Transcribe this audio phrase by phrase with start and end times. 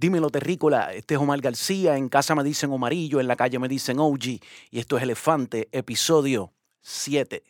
[0.00, 3.68] Dímelo Terrícola, este es Omar García, en casa me dicen Omarillo, en la calle me
[3.68, 7.42] dicen OG y esto es Elefante, episodio 7.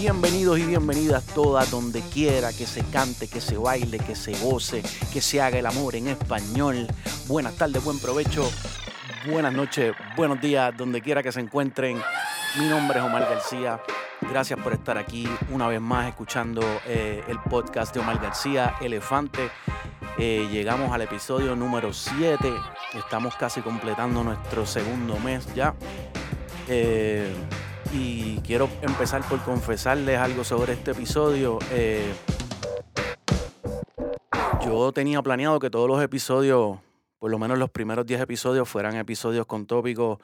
[0.00, 4.82] Bienvenidos y bienvenidas todas donde quiera que se cante, que se baile, que se goce,
[5.12, 6.86] que se haga el amor en español.
[7.26, 8.50] Buenas tardes, buen provecho,
[9.26, 12.00] buenas noches, buenos días, donde quiera que se encuentren.
[12.58, 13.82] Mi nombre es Omar García.
[14.22, 19.50] Gracias por estar aquí una vez más escuchando eh, el podcast de Omar García, Elefante.
[20.16, 22.50] Eh, llegamos al episodio número 7.
[22.94, 25.74] Estamos casi completando nuestro segundo mes ya.
[26.68, 27.30] Eh,
[27.92, 31.58] y quiero empezar por confesarles algo sobre este episodio.
[31.72, 32.12] Eh,
[34.64, 36.78] yo tenía planeado que todos los episodios,
[37.18, 40.18] por lo menos los primeros 10 episodios, fueran episodios con tópicos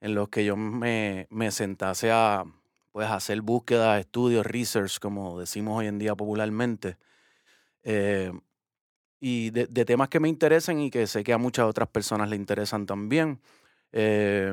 [0.00, 2.44] en los que yo me, sentase a
[2.92, 6.96] pues, hacer búsqueda, estudios, research, como decimos hoy en día popularmente.
[7.82, 8.32] Eh,
[9.20, 12.28] y de, de, temas que me interesen y que sé que a muchas otras personas
[12.28, 13.40] le interesan también.
[13.92, 14.52] Eh,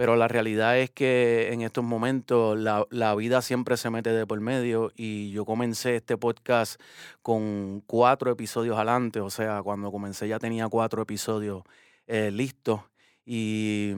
[0.00, 4.26] pero la realidad es que en estos momentos la, la, vida siempre se mete de
[4.26, 6.80] por medio y yo comencé este podcast
[7.20, 11.64] con cuatro episodios adelante, o sea, cuando comencé ya tenía cuatro episodios
[12.06, 12.80] eh, listos
[13.26, 13.92] y,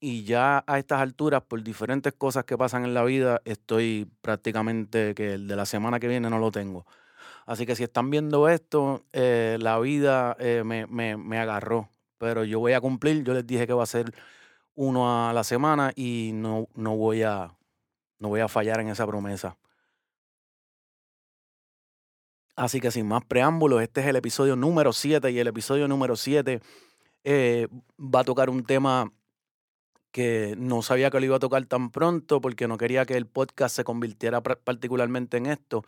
[0.00, 5.14] y ya a estas alturas, por diferentes cosas que pasan en la vida, estoy prácticamente
[5.14, 6.84] que el de la semana que viene no lo tengo.
[7.46, 12.44] Así que si están viendo esto, eh, la vida eh, me, me, me agarró, pero
[12.44, 14.12] yo voy a cumplir, yo les dije que va a ser
[14.78, 17.52] uno a la semana y no, no, voy a,
[18.20, 19.58] no voy a fallar en esa promesa.
[22.54, 26.14] Así que sin más preámbulos, este es el episodio número 7 y el episodio número
[26.14, 26.60] 7
[27.24, 27.66] eh,
[27.98, 29.12] va a tocar un tema
[30.12, 33.26] que no sabía que lo iba a tocar tan pronto porque no quería que el
[33.26, 35.84] podcast se convirtiera particularmente en esto.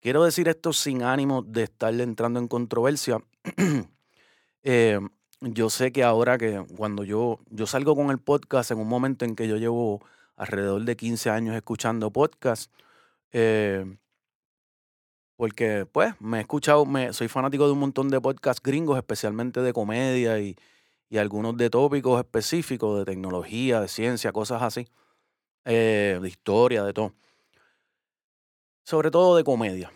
[0.00, 3.20] Quiero decir esto sin ánimo de estarle entrando en controversia.
[4.64, 4.98] eh,
[5.40, 9.24] yo sé que ahora que cuando yo, yo salgo con el podcast en un momento
[9.24, 10.04] en que yo llevo
[10.36, 12.70] alrededor de 15 años escuchando podcast,
[13.32, 13.96] eh,
[15.36, 19.60] porque pues me he escuchado, me, soy fanático de un montón de podcasts gringos, especialmente
[19.60, 20.56] de comedia y,
[21.08, 24.88] y algunos de tópicos específicos, de tecnología, de ciencia, cosas así,
[25.64, 27.14] eh, de historia, de todo.
[28.84, 29.92] Sobre todo de comedia.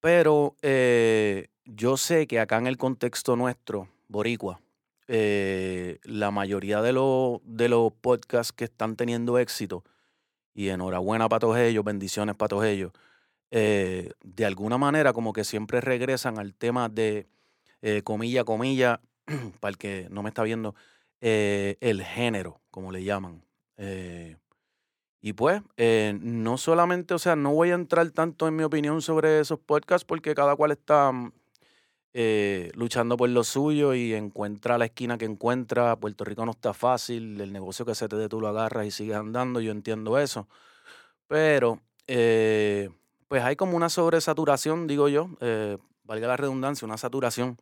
[0.00, 4.60] Pero eh, yo sé que acá en el contexto nuestro, boricua,
[5.08, 6.92] eh, la mayoría de,
[7.44, 9.84] de los podcasts que están teniendo éxito,
[10.54, 12.92] y enhorabuena para todos ellos, bendiciones para todos ellos,
[13.50, 17.26] eh, de alguna manera como que siempre regresan al tema de,
[17.82, 19.00] eh, comilla, comilla,
[19.60, 20.74] para el que no me está viendo,
[21.20, 23.44] eh, el género, como le llaman.
[25.20, 25.62] y pues,
[26.20, 30.04] no solamente, o sea, no voy a entrar tanto en mi opinión sobre esos podcasts
[30.04, 31.12] porque cada cual está
[32.14, 35.96] eh, luchando por lo suyo y encuentra la esquina que encuentra.
[35.96, 38.90] Puerto Rico no está fácil, el negocio que se te dé tú lo agarras y
[38.90, 40.48] sigues andando, yo entiendo eso.
[41.28, 42.90] Pero, eh,
[43.28, 47.56] pues hay como una sobresaturación, digo yo, eh, valga la redundancia, una saturación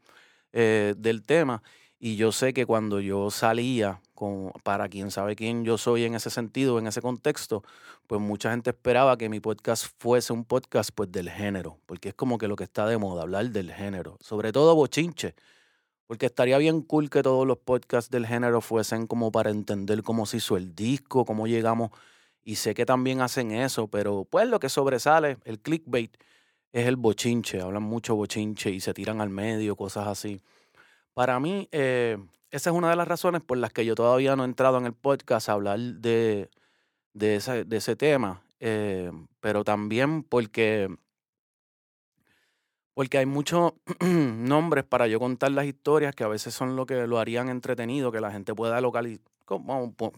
[0.53, 1.63] eh, del tema.
[2.03, 6.15] Y yo sé que cuando yo salía, con, para quien sabe quién yo soy en
[6.15, 7.63] ese sentido, en ese contexto,
[8.07, 12.15] pues mucha gente esperaba que mi podcast fuese un podcast pues del género, porque es
[12.15, 15.35] como que lo que está de moda, hablar del género, sobre todo bochinche,
[16.07, 20.25] porque estaría bien cool que todos los podcasts del género fuesen como para entender cómo
[20.25, 21.91] se hizo el disco, cómo llegamos,
[22.43, 26.17] y sé que también hacen eso, pero pues lo que sobresale, el clickbait,
[26.73, 30.41] es el bochinche, hablan mucho bochinche y se tiran al medio, cosas así.
[31.15, 32.19] Para mí, eh,
[32.51, 34.87] esa es una de las razones por las que yo todavía no he entrado en
[34.87, 36.49] el podcast a hablar de,
[37.21, 39.11] ese, de ese tema, eh,
[39.41, 40.89] pero también porque,
[42.95, 47.07] porque hay muchos nombres para yo contar las historias que a veces son lo que
[47.07, 49.25] lo harían entretenido, que la gente pueda localizar,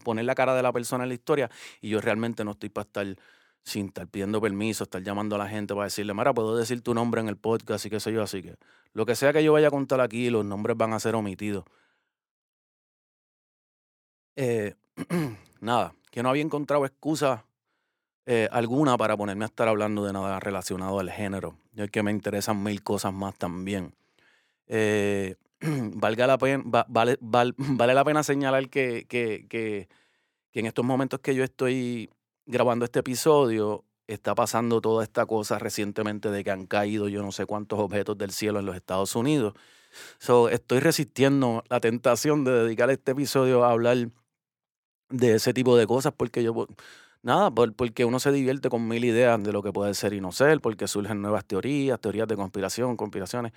[0.03, 1.49] poner la cara de la persona en la historia,
[1.81, 3.15] y yo realmente no estoy para estar
[3.63, 6.93] sin estar pidiendo permiso, estar llamando a la gente para decirle, Mara, puedo decir tu
[6.93, 8.55] nombre en el podcast y qué sé yo, así que
[8.93, 11.63] lo que sea que yo vaya a contar aquí, los nombres van a ser omitidos.
[14.35, 14.75] Eh,
[15.61, 17.45] nada, que no había encontrado excusa
[18.25, 21.57] eh, alguna para ponerme a estar hablando de nada relacionado al género.
[21.73, 23.93] Yo es que me interesan mil cosas más también.
[24.67, 29.87] Eh, valga la pena, va, vale, val, vale la pena señalar que, que, que
[30.53, 32.09] en estos momentos que yo estoy
[32.45, 37.31] grabando este episodio, está pasando toda esta cosa recientemente de que han caído yo no
[37.31, 39.53] sé cuántos objetos del cielo en los Estados Unidos.
[40.19, 44.09] So, estoy resistiendo la tentación de dedicar este episodio a hablar
[45.09, 46.67] de ese tipo de cosas porque yo,
[47.21, 50.21] nada, por- porque uno se divierte con mil ideas de lo que puede ser y
[50.21, 53.53] no ser, porque surgen nuevas teorías, teorías de conspiración, conspiraciones,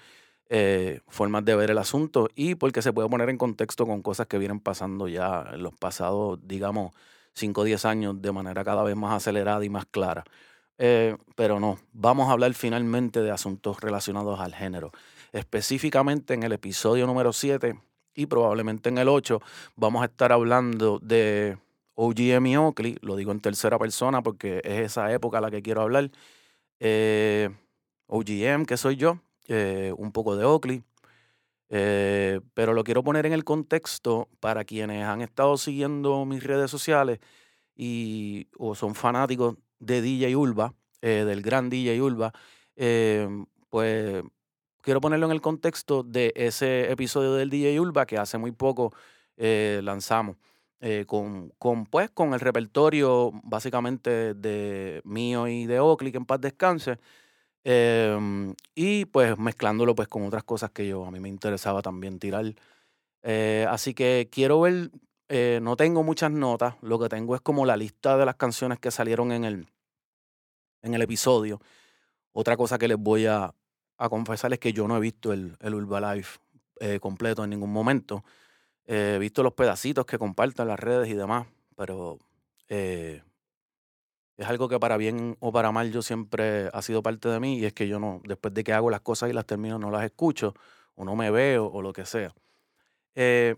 [0.50, 4.26] eh, formas de ver el asunto y porque se puede poner en contexto con cosas
[4.28, 6.92] que vienen pasando ya en los pasados, digamos,
[7.36, 10.24] 5 o 10 años de manera cada vez más acelerada y más clara.
[10.78, 14.90] Eh, pero no, vamos a hablar finalmente de asuntos relacionados al género.
[15.32, 17.78] Específicamente en el episodio número 7
[18.14, 19.40] y probablemente en el 8
[19.76, 21.58] vamos a estar hablando de
[21.94, 25.62] OGM y Oakley, lo digo en tercera persona porque es esa época a la que
[25.62, 26.10] quiero hablar.
[26.80, 27.50] Eh,
[28.06, 30.82] OGM, que soy yo, eh, un poco de Oakley,
[31.68, 36.70] eh, pero lo quiero poner en el contexto para quienes han estado siguiendo mis redes
[36.70, 37.18] sociales
[37.74, 42.32] y o son fanáticos de DJ Ulva, eh, del gran DJ Ulva,
[42.76, 43.28] eh,
[43.68, 44.22] pues
[44.80, 48.92] quiero ponerlo en el contexto de ese episodio del DJ Ulva que hace muy poco
[49.36, 50.36] eh, lanzamos.
[51.06, 56.98] con, con, pues, con el repertorio básicamente de mío y de que en paz descanse,
[57.68, 62.20] em, y pues mezclándolo pues con otras cosas que yo a mí me interesaba también
[62.20, 62.54] tirar.
[63.24, 64.90] Eh, así que quiero ver,
[65.28, 68.78] eh, no tengo muchas notas, lo que tengo es como la lista de las canciones
[68.78, 69.66] que salieron en el,
[70.82, 71.60] en el episodio.
[72.32, 73.52] Otra cosa que les voy a,
[73.98, 76.38] a confesar es que yo no he visto el, el Urba Life
[76.78, 78.24] eh, completo en ningún momento.
[78.86, 82.18] He visto los pedacitos que compartan las redes y demás, pero
[84.36, 87.58] es algo que para bien o para mal yo siempre ha sido parte de mí
[87.58, 89.90] y es que yo no, después de que hago las cosas y las termino, no
[89.90, 90.54] las escucho
[90.94, 92.34] o no me veo o lo que sea.
[93.14, 93.56] Eh,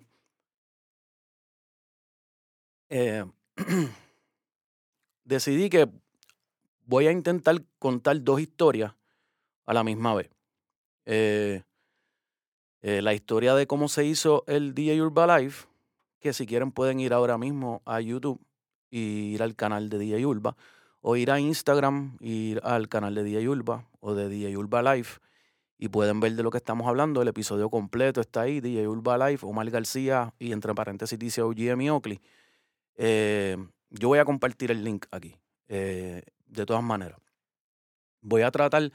[2.91, 3.25] eh,
[5.25, 5.89] decidí que
[6.87, 8.95] voy a intentar contar dos historias
[9.67, 10.31] a la misma vez.
[11.05, 11.63] Eh,
[12.81, 15.55] eh, la historia de cómo se hizo el DJ Urba Live,
[16.21, 18.41] que si quieren pueden ir ahora mismo a YouTube
[18.91, 20.57] y ir al canal de DJ Urba,
[21.01, 25.09] o ir a Instagram, ir al canal de DJ Urba o de DJ Urba Live,
[25.79, 27.23] y pueden ver de lo que estamos hablando.
[27.23, 31.81] El episodio completo está ahí, DJ Urba Live, Omar García, y entre paréntesis dice OGM
[31.83, 32.21] y Oakley.
[32.97, 33.57] Eh,
[33.91, 35.37] yo voy a compartir el link aquí,
[35.69, 37.21] eh, de todas maneras.
[38.21, 38.91] Voy a tratar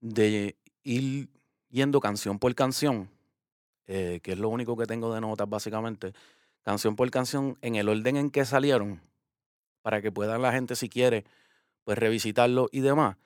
[0.00, 1.28] de ir
[1.68, 3.10] yendo canción por canción,
[3.86, 6.14] eh, que es lo único que tengo de notas básicamente,
[6.62, 9.00] canción por canción en el orden en que salieron,
[9.84, 11.26] para que puedan la gente si quiere,
[11.84, 13.18] pues revisitarlo y demás.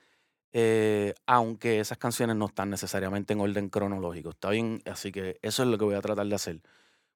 [0.53, 4.83] Eh, aunque esas canciones no están necesariamente en orden cronológico, ¿está bien?
[4.85, 6.61] Así que eso es lo que voy a tratar de hacer.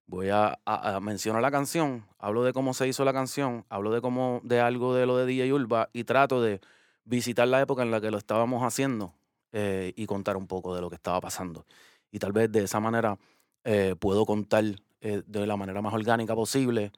[0.06, 0.60] Voy a,
[1.02, 4.94] mencionar la canción, hablo de cómo se hizo la canción, hablo de cómo, de algo
[4.94, 6.60] de lo de DJ Urba y trato de
[7.04, 9.12] visitar la época en la que lo estábamos haciendo
[9.50, 11.66] eh, y contar un poco de lo que estaba pasando.
[12.12, 13.18] Y tal vez de esa manera
[13.64, 14.64] eh, puedo contar
[15.00, 16.92] de la manera más orgánica posible,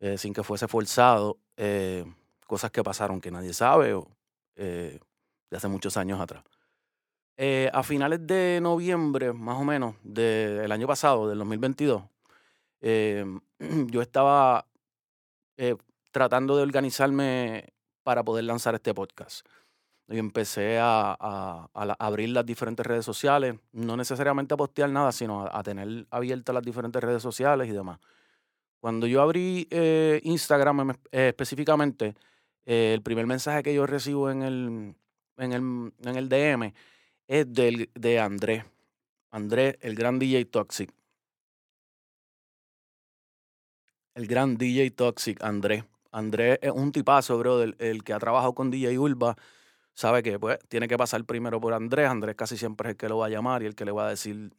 [0.00, 2.04] eh, sin que fuese forzado, eh,
[2.46, 4.08] cosas que pasaron que nadie sabe o
[4.56, 5.00] eh,
[5.50, 6.44] de hace muchos años atrás.
[7.72, 12.02] A finales de noviembre, más o menos, del año pasado, del 2022,
[12.80, 13.24] eh,
[13.90, 14.66] yo estaba
[16.12, 19.46] tratando de organizarme para poder lanzar este podcast.
[20.08, 25.62] Y empecé a, abrir las diferentes redes sociales, no necesariamente a postear nada, sino a
[25.62, 27.98] tener abiertas las diferentes redes sociales y demás.
[28.86, 32.14] Cuando yo abrí eh, Instagram em- eh, específicamente,
[32.64, 34.94] eh, el primer mensaje que yo recibo en el,
[35.38, 36.72] en el, en el DM
[37.26, 38.64] es del, de Andrés.
[39.32, 40.88] Andrés, el gran DJ Toxic.
[44.14, 45.82] El gran DJ Toxic, Andrés.
[46.12, 49.34] Andrés es un tipazo, bro, el, el que ha trabajado con DJ Urba.
[49.94, 52.08] Sabe que pues tiene que pasar primero por Andrés.
[52.08, 54.06] Andrés casi siempre es el que lo va a llamar y el que le va
[54.06, 54.54] a decir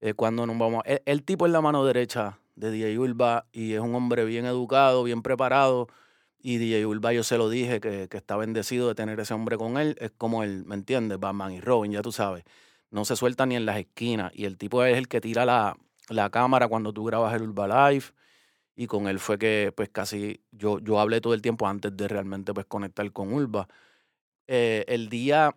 [0.00, 0.84] eh, cuándo nos vamos.
[0.86, 4.46] El, el tipo es la mano derecha de DJ Urba y es un hombre bien
[4.46, 5.88] educado, bien preparado.
[6.38, 9.56] Y DJ Urba, yo se lo dije que, que está bendecido de tener ese hombre
[9.56, 9.96] con él.
[10.00, 11.18] Es como él, ¿me entiendes?
[11.18, 12.44] Batman y Robin, ya tú sabes.
[12.90, 14.32] No se suelta ni en las esquinas.
[14.34, 15.76] Y el tipo es el que tira la,
[16.08, 18.06] la cámara cuando tú grabas el Urba Live.
[18.76, 22.08] Y con él fue que, pues casi, yo, yo hablé todo el tiempo antes de
[22.08, 23.68] realmente pues conectar con Urba.
[24.46, 25.56] Eh, el día,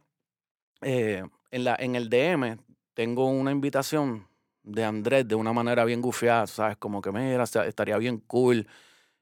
[0.81, 2.57] eh, en, la, en el DM,
[2.93, 4.28] tengo una invitación
[4.71, 6.77] de Andrés de una manera bien gufiada, ¿sabes?
[6.77, 8.67] Como que, mira, esta- estaría bien cool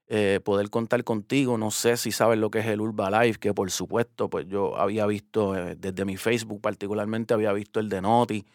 [0.08, 1.58] eh, poder contar contigo.
[1.58, 4.76] No sé si sabes lo que es el Urba Live, que por supuesto, pues yo
[4.78, 8.46] había visto eh, desde mi Facebook particularmente, había visto el de Noti.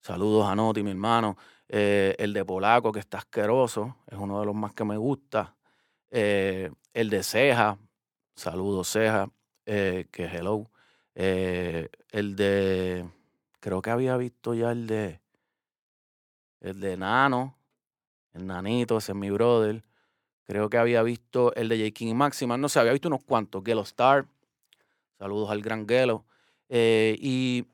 [0.00, 1.36] Saludos a Noti, mi hermano.
[1.68, 5.56] Eh, el de Polaco, que está asqueroso, es uno de los más que me gusta.
[6.10, 7.78] El de Ceja,
[8.34, 9.28] saludos Ceja,
[9.64, 10.70] que hello.
[11.14, 13.08] El de,
[13.60, 15.20] creo que había visto ya el de,
[16.60, 17.56] el de Nano,
[18.32, 19.82] el Nanito, ese es mi brother.
[20.44, 21.90] Creo que había visto el de J.
[21.92, 23.62] King y Máxima, no sé, había visto unos cuantos.
[23.64, 24.26] Gelo Star,
[25.18, 26.24] saludos al gran Gelo.
[26.68, 27.66] Eh, y,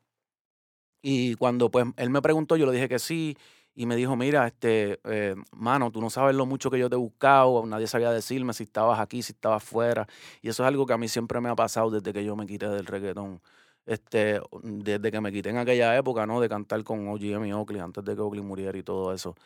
[1.02, 3.36] y cuando pues él me preguntó, yo le dije que sí.
[3.78, 6.94] Y me dijo, mira, este, eh, mano, tú no sabes lo mucho que yo te
[6.94, 10.06] he buscado, nadie sabía decirme si estabas aquí, si estabas fuera.
[10.40, 12.46] Y eso es algo que a mí siempre me ha pasado desde que yo me
[12.46, 13.42] quité del reggaetón.
[13.86, 16.40] Este, desde que me quité en aquella época, ¿no?
[16.40, 19.36] De cantar con OGM y Oakley, antes de que Oakley muriera y todo eso.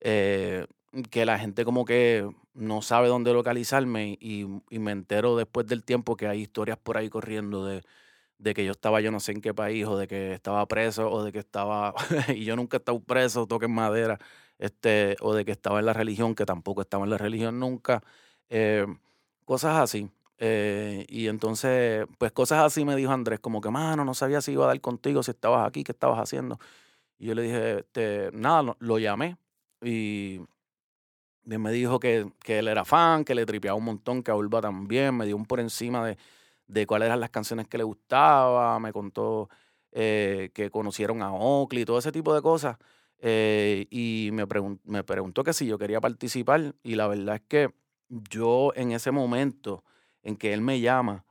[0.00, 0.66] Eh,
[1.10, 5.84] que la gente como que no sabe dónde localizarme y, y me entero después del
[5.84, 7.82] tiempo que hay historias por ahí corriendo de,
[8.38, 11.10] de que yo estaba yo no sé en qué país o de que estaba preso
[11.10, 11.94] o de que estaba
[12.34, 14.18] y yo nunca he estado preso, toque en madera,
[14.58, 18.02] este, o de que estaba en la religión, que tampoco estaba en la religión nunca,
[18.50, 18.86] eh,
[19.44, 20.10] cosas así.
[20.38, 24.52] Eh, y entonces, pues cosas así me dijo Andrés, como que, mano, no sabía si
[24.52, 26.58] iba a dar contigo, si estabas aquí, qué estabas haciendo.
[27.18, 29.38] Y yo le dije, este, nada, lo, llamé
[29.82, 30.40] y
[31.44, 34.60] me dijo que, que, él era fan, que le tripeaba un montón, que a Ulva
[34.60, 36.18] también, me dio un por encima de,
[36.66, 39.48] de cuáles eran las canciones que le gustaba, me contó
[39.92, 42.76] eh, que conocieron a Oakley, todo ese tipo de cosas.
[43.18, 44.44] Eh, y me,
[44.84, 47.70] me preguntó que si yo quería participar y la verdad es que
[48.08, 49.84] yo en ese momento
[50.26, 51.24] en que él me llama,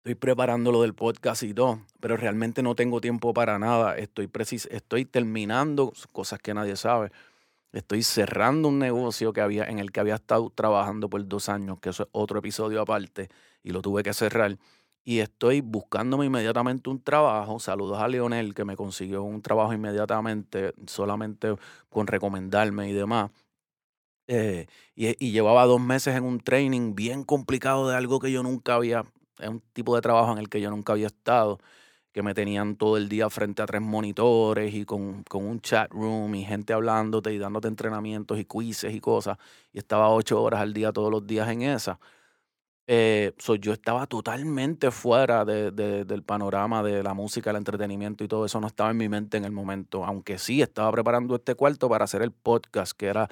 [0.00, 3.96] estoy preparando lo del podcast y todo, pero realmente no tengo tiempo para nada.
[3.96, 7.10] Estoy, precis estoy terminando cosas que nadie sabe.
[7.72, 11.78] Estoy cerrando un negocio que había, en el que había estado trabajando por dos años,
[11.80, 13.30] que eso es otro episodio aparte,
[13.62, 14.58] y lo tuve que cerrar.
[15.02, 17.58] Y estoy buscándome inmediatamente un trabajo.
[17.58, 21.56] Saludos a Leonel, que me consiguió un trabajo inmediatamente, solamente
[21.88, 23.30] con recomendarme y demás.
[24.28, 28.74] Eh, y, llevaba dos meses en un training bien complicado de algo que yo nunca
[28.74, 29.04] había,
[29.38, 31.58] es un tipo de trabajo en el que yo nunca había estado
[32.16, 35.90] que me tenían todo el día frente a tres monitores y con, con, un chat
[35.92, 39.36] room y gente hablándote y dándote entrenamientos y quizzes y cosas.
[39.70, 42.00] Y estaba ocho horas al día todos los días en esa.
[42.88, 48.46] Eh, yo estaba totalmente fuera de, del panorama de la música, el entretenimiento y todo
[48.46, 51.88] eso no estaba en mi mente en el momento, aunque sí estaba preparando este cuarto
[51.88, 53.28] para hacer el podcast, que era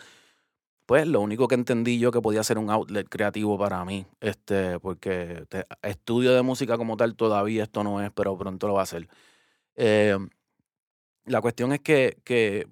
[0.87, 4.79] pues lo único que entendí yo que podía ser un outlet creativo para mí, este,
[4.81, 5.45] porque
[5.83, 9.09] estudio de música como tal todavía esto no es, pero pronto lo va a ser.
[9.77, 10.17] Eh,
[11.27, 12.69] la cuestión es que, que,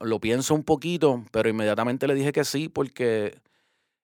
[0.00, 3.38] lo pienso un poquito, pero inmediatamente le dije que sí, porque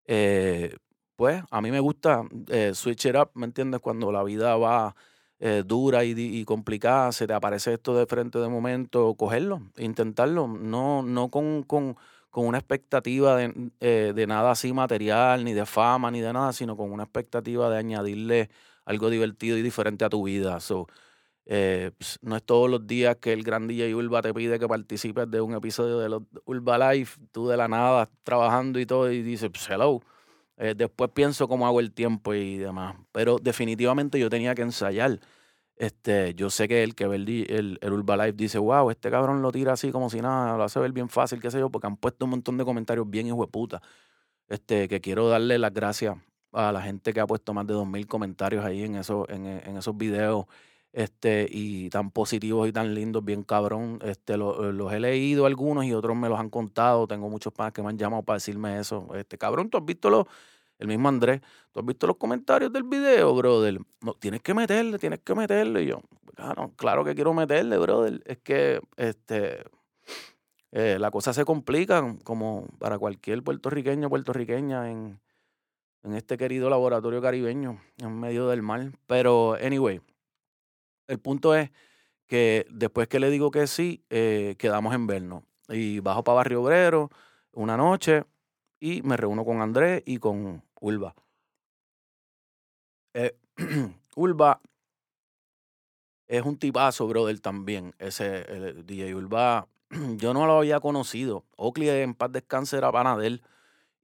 [0.07, 0.77] eh,
[1.17, 3.81] pues a mí me gusta eh, switch it up, ¿me entiendes?
[3.81, 4.95] Cuando la vida va
[5.67, 11.03] dura y, y, complicada, se te aparece esto de frente de momento, cogerlo, intentarlo, no,
[11.03, 11.97] no con, con
[12.35, 16.53] con una expectativa de, eh, de, nada así material, ni de fama, ni de nada,
[16.53, 18.51] sino con una expectativa de añadirle
[18.85, 20.59] algo divertido y diferente a tu vida.
[20.59, 20.89] So,
[21.47, 24.67] eh, pues, no es todos los días que el gran DJ Urba te pide que
[24.67, 29.23] participes de un episodio de Urba Life, tú de la nada trabajando y todo, y
[29.23, 30.01] dices, pues, hello.
[30.57, 32.97] Eh, después pienso cómo hago el tiempo y demás.
[33.13, 35.21] Pero definitivamente yo tenía que ensayar.
[35.77, 39.43] Este, yo sé que el que ve el, el, Urba Life dice, wow, este cabrón
[39.43, 41.89] lo tira así como si nada, lo hace ver bien fácil, qué sé yo, porque
[41.89, 43.83] han puesto un montón de comentarios bien hijo de puta.
[44.49, 46.17] Este, que quiero darle las gracias
[46.53, 49.77] a la gente que ha puesto más de 2.000 comentarios ahí en, eso, en, en,
[49.77, 50.47] esos videos
[50.93, 53.99] este, y tan positivos y tan lindos, bien cabrón.
[54.03, 57.07] Este, los he leído algunos y otros me los han contado.
[57.09, 59.09] Tengo muchos padres que me han llamado para decirme eso.
[59.15, 60.27] Este, cabrón, tú has visto los
[60.79, 61.41] el mismo Andrés,
[61.73, 63.79] ¿tú has visto los comentarios del video, brother?
[64.01, 65.83] No, tienes que meterle, tienes que meterle.
[65.83, 66.01] Y yo,
[66.35, 68.23] claro, claro que quiero meterle, brother.
[68.27, 69.65] Es que este,
[70.73, 75.21] eh, la cosa se complica, como para cualquier puertorriqueño puertorriqueña en,
[76.03, 78.91] en este querido laboratorio caribeño, en medio del mar.
[79.07, 80.01] Pero, anyway,
[81.07, 81.71] el punto es
[82.27, 85.45] que después que le digo que sí, eh, quedamos en vernos.
[85.69, 87.11] Y bajo para Barrio Obrero
[87.53, 88.25] una noche
[88.85, 91.15] y me reúno con Andrés y con Ulva.
[93.15, 93.35] Eh,
[94.17, 94.61] Ulva
[96.29, 97.95] es un tipazo, brother, también.
[97.99, 99.69] Ese el DJ Ulva,
[100.19, 101.47] yo no lo había conocido.
[101.57, 103.43] Oakley en paz descanse era pana de él.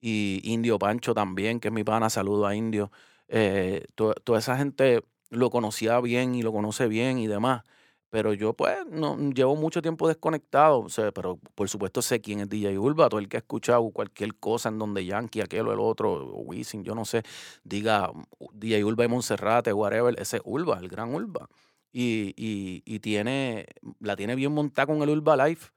[0.00, 2.90] Y Indio Pancho también, que es mi pana, saludo a Indio.
[3.28, 7.64] Eh, toda esa gente lo conocía bien y lo conoce bien y demás.
[8.10, 10.80] Pero yo, pues, no llevo mucho tiempo desconectado.
[10.80, 13.08] O sea, pero por supuesto sé quién es DJ Urba.
[13.08, 16.82] Todo el que ha escuchado cualquier cosa en donde Yankee, aquel o el otro, Wisin,
[16.84, 17.22] yo no sé,
[17.62, 18.10] diga
[18.52, 21.48] DJ Urba y Monserrate, whatever, ese es Urba, el gran Urba.
[21.92, 23.66] Y, y, y tiene,
[24.00, 25.70] la tiene bien montada con el Urba Life.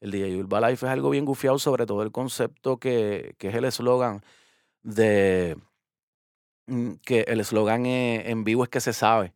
[0.00, 3.54] El DJ Urba Life es algo bien gufiado, sobre todo el concepto que, que es
[3.54, 4.22] el eslogan
[4.82, 5.56] de
[6.66, 9.32] mm, que el eslogan en vivo es que se sabe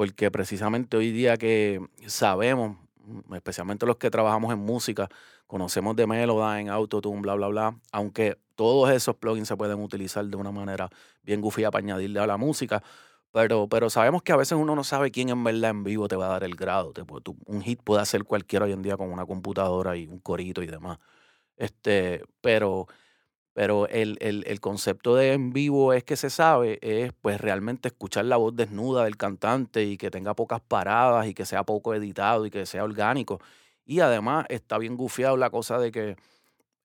[0.00, 5.10] porque precisamente hoy día que sabemos, mm, especialmente los que trabajamos en música,
[5.46, 7.78] conocemos de Melodyne, Autotune, bla, bla, bla.
[7.92, 10.88] Aunque todos esos plugins se pueden utilizar de una manera
[11.22, 12.82] bien gufía para añadirle a la música.
[13.30, 16.16] Pero, pero sabemos que a veces uno no sabe quién en verdad en vivo te
[16.16, 16.94] va a dar el grado.
[17.44, 20.66] Un hit puede hacer cualquiera hoy en día con una computadora y un corito y
[20.66, 20.98] demás.
[21.58, 22.86] Este, pero
[23.52, 27.88] pero el, el- el concepto de en vivo es que se sabe, es pues realmente
[27.88, 31.94] escuchar la voz desnuda del cantante y que tenga pocas paradas y que sea poco
[31.94, 33.40] editado y que sea orgánico.
[33.84, 36.16] Y además está bien gufiado la cosa de que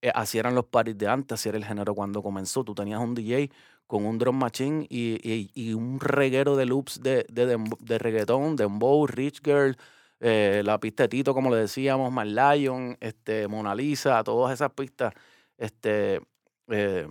[0.01, 2.63] eh, así eran los parties de antes, así era el género cuando comenzó.
[2.63, 3.55] Tú tenías un DJ
[3.87, 5.19] con un drum machine y,
[5.55, 9.75] y- un reguero de loops de, de, demb- de reggaetón, dembow, rich girl,
[10.19, 14.71] eh, la pista de Tito, como le decíamos, Mad Lion, este, Mona Lisa, todas esas
[14.71, 15.13] pistas.
[15.57, 16.21] Este,
[16.69, 17.07] eh,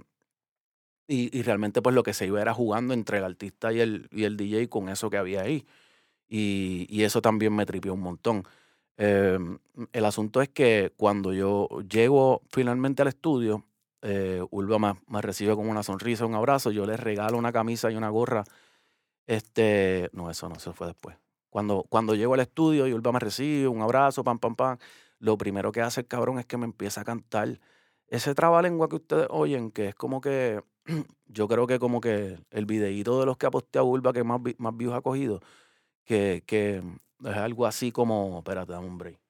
[1.06, 4.08] y, y realmente pues lo que se iba era jugando entre el artista y el,
[4.10, 5.66] y el DJ con eso que había ahí.
[6.28, 8.44] Y, y eso también me tripió un montón.
[8.96, 9.58] Em,
[9.92, 13.64] el asunto es que cuando yo llego finalmente al estudio,
[14.02, 17.90] eh, Ulva me, me recibe con una sonrisa, un abrazo, yo le regalo una camisa
[17.90, 18.44] y una gorra.
[19.26, 21.16] Este, no, eso no, eso fue después.
[21.50, 24.78] Cuando, cuando llego al estudio y Ulva me recibe, un abrazo, pam, pam, pam,
[25.20, 27.60] lo primero que hace el cabrón es que me empieza a cantar
[28.08, 30.62] ese trabalengua que ustedes oyen, que es como que,
[31.26, 34.40] yo creo que como que el videíto de los que ha posteado Ulva que más,
[34.58, 35.40] más views ha cogido,
[36.04, 36.82] que, que
[37.24, 39.23] es algo así como, espérate, break.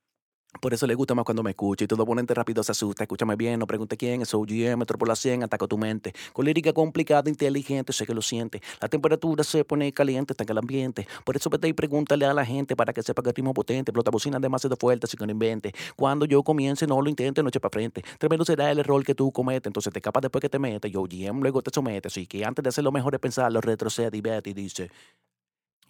[0.61, 3.05] Por eso le gusta más cuando me escucha y todo ponente rápido se asusta.
[3.05, 6.15] Escúchame bien, no pregunte quién, es OGM, la 100, ataca tu mente.
[6.33, 8.63] Con lírica complicada, inteligente, sé que lo siente.
[8.81, 11.07] La temperatura se pone caliente, está en el ambiente.
[11.25, 13.91] Por eso vete y pregúntale a la gente para que sepa que el ritmo potente.
[13.91, 15.75] Explota bocina demasiado fuerte, así que no invente.
[15.97, 18.03] Cuando yo comience, no lo intente, no eche para frente.
[18.19, 20.91] Tremendo será el error que tú cometes, entonces te escapas después que te metes.
[20.91, 22.09] Yo OGM luego te somete.
[22.09, 24.91] Así que antes de hacer lo mejor es pensarlo, retrocede y vete y dice.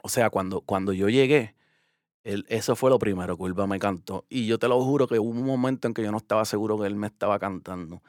[0.03, 1.55] O sea, cuando, cuando yo llegué,
[2.25, 4.27] él- eso fue lo primero que Ulva me cantó.
[4.29, 6.79] Y yo te lo juro que hubo un momento en que yo no estaba seguro
[6.81, 8.03] que él me estaba cantando.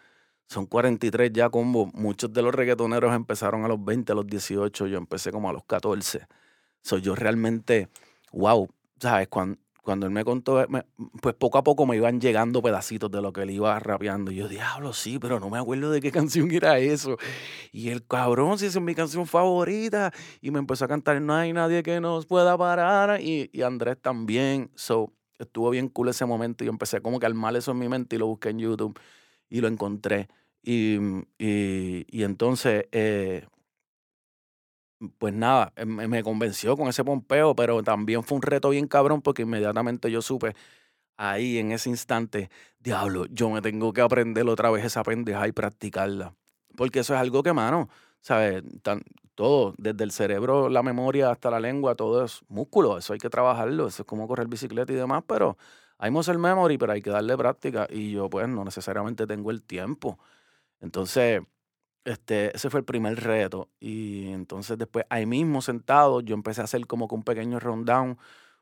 [0.48, 1.88] Son 43 ya combo.
[1.94, 4.88] Muchos de los reggaetoneros empezaron a los 20, a los 18.
[4.88, 6.28] Yo empecé como a los 14.
[6.84, 7.90] So, yo realmente,
[8.34, 9.28] wow, ¿sabes?
[9.30, 10.68] Cuando, cuando él me contó, eh,
[11.22, 14.32] pues poco a poco me iban llegando pedacitos de lo que él iba rapeando.
[14.32, 17.18] Y yo, diablo, sí, pero no me acuerdo de qué canción era eso.
[17.72, 20.12] Y el cabrón, si esa es mi canción favorita.
[20.42, 23.22] Y me empezó a cantar No hay nadie que nos pueda parar.
[23.22, 24.72] Y, y Andrés también.
[24.76, 26.64] So, estuvo bien cool ese momento.
[26.64, 29.00] Y yo empecé como que a eso en mi mente y lo busqué en YouTube.
[29.50, 30.30] Y lo encontré.
[30.64, 30.98] Y,
[31.38, 33.46] y, y entonces, eh,
[35.18, 39.22] pues nada, eh, me, convenció con ese pompeo, pero también fue un reto bien cabrón
[39.22, 40.56] porque inmediatamente yo supe
[41.18, 45.52] ahí en ese instante, diablo, yo me tengo que aprender otra vez esa pendeja y
[45.52, 46.36] practicarla.
[46.78, 47.90] Porque eso es algo que, mano,
[48.22, 48.64] ¿sabes?
[49.36, 53.30] Todo, desde el cerebro, la memoria hasta la lengua, todo es músculo, eso hay que
[53.30, 55.58] trabajarlo, eso es como correr bicicleta y demás, pero
[55.98, 59.64] hay muscle memory, pero hay que darle práctica y yo pues no necesariamente tengo el
[59.64, 60.20] tiempo.
[60.82, 61.42] Entonces,
[62.06, 63.70] este, ese fue el primer reto.
[63.80, 68.18] Y entonces después, ahí mismo sentado, yo empecé a hacer como que un pequeño rundown,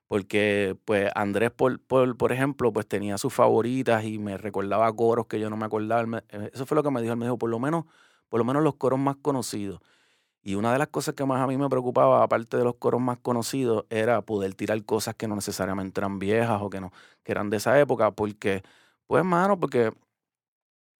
[0.07, 5.27] porque pues Andrés, por, por, por ejemplo, pues tenía sus favoritas y me recordaba coros
[5.27, 6.23] que yo no me acordaba.
[6.29, 7.13] Eh, Eso fue lo que me dijo.
[7.13, 7.85] Él me dijo, por lo menos,
[8.29, 9.81] por lo menos los coros más conocidos.
[10.41, 13.01] Y una de las cosas que más a mí me preocupaba, aparte de los coros
[13.01, 16.91] más conocidos, era poder tirar cosas que no necesariamente eran viejas o que no,
[17.23, 18.61] que eran de esa época, porque,
[19.07, 19.91] pues, mano, porque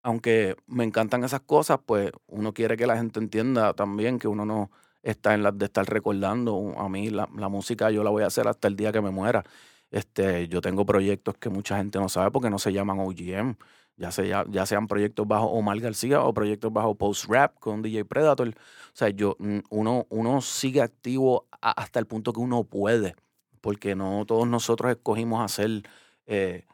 [0.04, 4.46] aunque me encantan esas cosas, pues uno quiere que la gente entienda también que uno
[4.46, 6.76] no está en las de estar recordando.
[6.78, 9.12] A mí la, la música yo la voy a hacer hasta el día que me
[9.12, 9.44] muera.
[9.92, 13.56] Este, yo tengo proyectos que mucha gente no sabe porque no se llaman OGM.
[13.96, 18.04] Ya, sea, ya sean proyectos bajo Omar García o proyectos bajo Post Rap con DJ
[18.06, 18.50] Predator.
[18.50, 18.52] O
[18.94, 23.16] sea, yo, mm, uno, uno sigue activo hasta el punto que uno puede.
[23.62, 25.84] Porque no todos nosotros escogimos hacer
[26.26, 26.66] eh,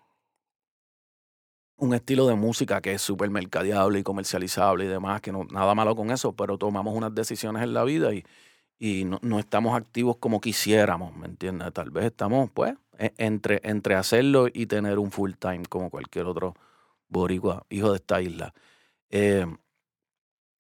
[1.79, 5.75] un estilo de música que es súper mercadeable y comercializable y demás, que no nada
[5.75, 8.23] malo con eso, pero tomamos unas decisiones en la vida y,
[8.79, 11.73] y no, no estamos activos como quisiéramos, ¿me entiendes?
[11.73, 16.25] Tal vez estamos, pues, e- entre, entre hacerlo y tener un full time como cualquier
[16.27, 16.55] otro
[17.09, 18.53] boricua, hijo de esta isla.
[19.11, 19.45] Eh,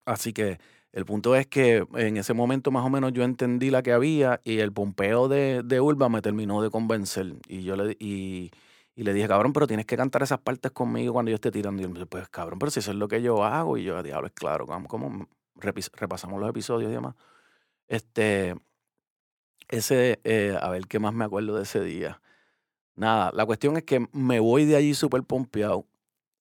[0.04, 0.58] así que
[0.92, 4.40] el punto es que en ese momento más o menos yo entendí la que había
[4.44, 7.34] y el pompeo de, de me terminó de convencer.
[7.46, 8.50] Y yo le, y,
[8.98, 11.80] y le dije, cabrón, pero tienes que cantar esas partes conmigo cuando yo esté tirando.
[11.80, 13.76] Y él me dice, pues cabrón, pero si eso es lo que yo hago.
[13.78, 17.14] Y yo, diablo, es claro, como, repasamos los episodios y demás.
[17.88, 18.56] Este,
[19.68, 22.20] ese, eh, a ver qué más me acuerdo de ese día.
[22.96, 25.86] Nada, la cuestión es que me voy de allí súper pompeado.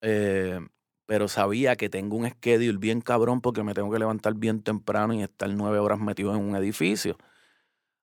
[0.01, 0.59] eh,
[1.07, 5.13] pero sabía que tengo un schedule bien cabrón porque me tengo que levantar bien temprano
[5.13, 7.17] y estar nueve horas metido en un edificio.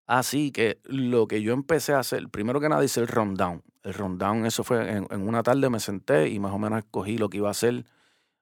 [0.06, 3.62] Así que lo que yo empecé a hacer, primero que nada hice el rundown.
[3.82, 7.30] El rundown, eso fue en, una tarde me senté y más o menos escogí lo
[7.30, 7.84] que iba a hacer.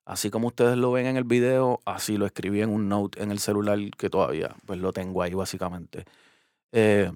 [0.04, 3.30] Así como ustedes lo ven en el video, así lo escribí en un note en
[3.30, 6.04] el celular que todavía pues lo tengo ahí básicamente.
[6.72, 7.12] Eh,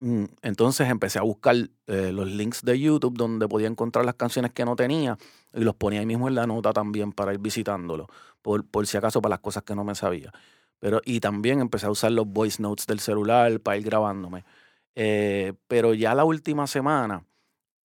[0.00, 4.52] mm, entonces empecé a buscar eh, los links de YouTube donde podía encontrar las canciones
[4.52, 5.18] que no tenía
[5.52, 8.08] y los ponía ahí mismo en la nota también para ir visitándolo,
[8.42, 10.32] por, por si acaso para las cosas que no me sabía.
[10.78, 14.44] Pero, y también empecé a usar los voice notes del celular para ir grabándome.
[14.94, 17.24] Eh, pero ya la última semana,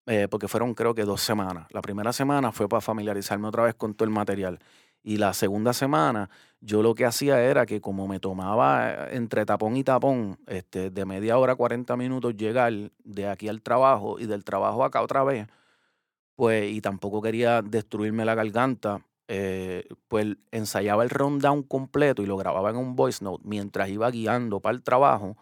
[0.06, 1.68] eh, porque fueron creo que dos semanas.
[1.72, 4.60] La primera semana fue para familiarizarme otra vez con todo el material.
[5.04, 6.30] Y la segunda semana
[6.62, 10.90] yo lo que hacía era que como me tomaba eh, entre tapón y tapón, este,
[10.90, 12.74] de media hora, 40 minutos llegar
[13.04, 15.48] de aquí al trabajo y del trabajo acá otra vez,
[16.36, 22.36] pues, y tampoco quería destruirme la garganta, eh, pues ensayaba el rundown completo y lo
[22.36, 25.38] grababa en un voice note mientras iba guiando para el trabajo,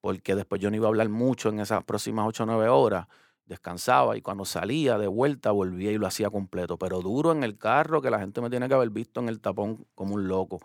[0.00, 3.06] porque después yo no iba a hablar mucho en esas próximas 8 o 9 horas,
[3.46, 7.58] descansaba y cuando salía de vuelta volvía y lo hacía completo, pero duro en el
[7.58, 10.60] carro que la gente me tiene que haber visto en el tapón como un loco.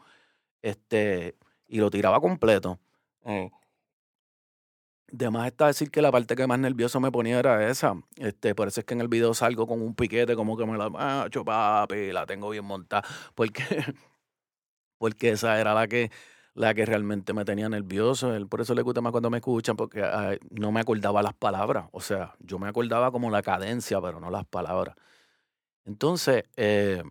[0.62, 1.36] Este,
[1.68, 2.80] y lo tiraba completo.
[3.26, 3.52] Eh,
[5.12, 7.96] de más está decir que la parte que más nervioso me ponía era esa.
[8.18, 10.78] Este, por eso es que en el video salgo con un piquete, como que me
[10.78, 13.04] la ah, papi, la tengo bien montada.
[13.36, 13.64] Porque,
[14.98, 16.12] porque esa era la que,
[16.54, 18.34] la que realmente me tenía nervioso.
[18.50, 20.02] Por eso le gusta más cuando me escuchan, porque
[20.52, 21.88] no me acordaba las palabras.
[21.92, 24.96] O sea, yo me acordaba como la cadencia, pero no las palabras.
[25.86, 27.04] Entonces, eh,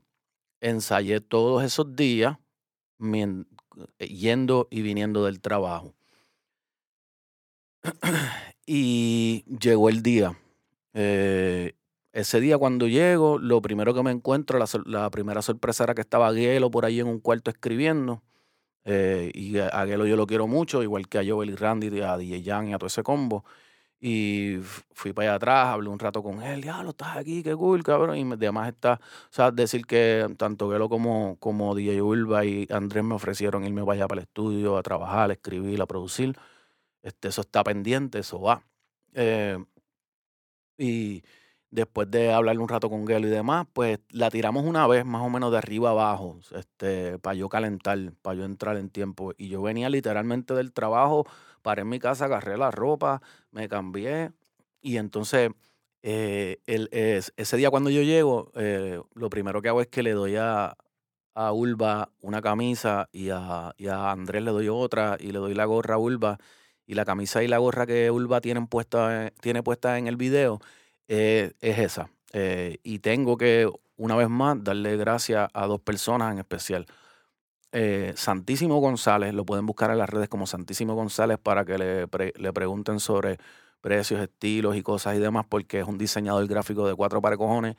[0.60, 2.36] ensayé todos esos días
[3.98, 5.95] yendo y viniendo del trabajo.
[8.66, 10.38] Y llegó el día.
[10.94, 11.74] Eh,
[12.12, 16.32] ese día cuando llego, lo primero que me encuentro, la, primera sorpresa era que estaba
[16.32, 18.22] Gelo por ahí en un cuarto escribiendo.
[18.84, 22.16] Eh, y a Gelo yo lo quiero mucho, igual que a Joel y Randy, a
[22.16, 23.44] DJ Jan y a todo ese combo.
[24.00, 24.58] Y
[24.94, 27.82] fui para allá atrás, hablé un rato con él, ya lo estás aquí, qué cool,
[27.82, 28.16] cabrón.
[28.16, 33.04] Y además está, o sea, decir que tanto Gelo como, como DJ Ulva y Andrés
[33.04, 36.34] me ofrecieron irme para allá para el estudio a trabajar, a escribir, a producir.
[37.06, 38.66] Este, eso está pendiente, eso va.
[39.14, 39.64] Eh,
[40.76, 41.22] y
[41.70, 45.22] después de hablar un rato con Gelo y demás, pues la tiramos una vez más
[45.22, 49.32] o menos de arriba abajo, este, para yo calentar, para yo entrar en tiempo.
[49.38, 51.26] Y yo venía literalmente del trabajo,
[51.62, 54.32] paré en mi casa, agarré la ropa, me cambié
[54.80, 55.50] y entonces
[56.02, 60.10] eh, el, ese día cuando yo llego, eh, lo primero que hago es que le
[60.12, 60.76] doy a,
[61.34, 65.54] a Ulva una camisa y a, y a Andrés le doy otra y le doy
[65.54, 66.38] la gorra a Ulva
[66.86, 70.60] y la camisa y la gorra que Ulva tienen puesta, tiene puesta en el video
[71.08, 72.10] eh, es esa.
[72.32, 76.86] Eh, y tengo que, una vez más, darle gracias a dos personas en especial.
[77.72, 82.06] Eh, Santísimo González, lo pueden buscar en las redes como Santísimo González para que le,
[82.36, 83.38] le pregunten sobre
[83.80, 87.76] precios, estilos y cosas y demás, porque es un diseñador gráfico de cuatro pares cojones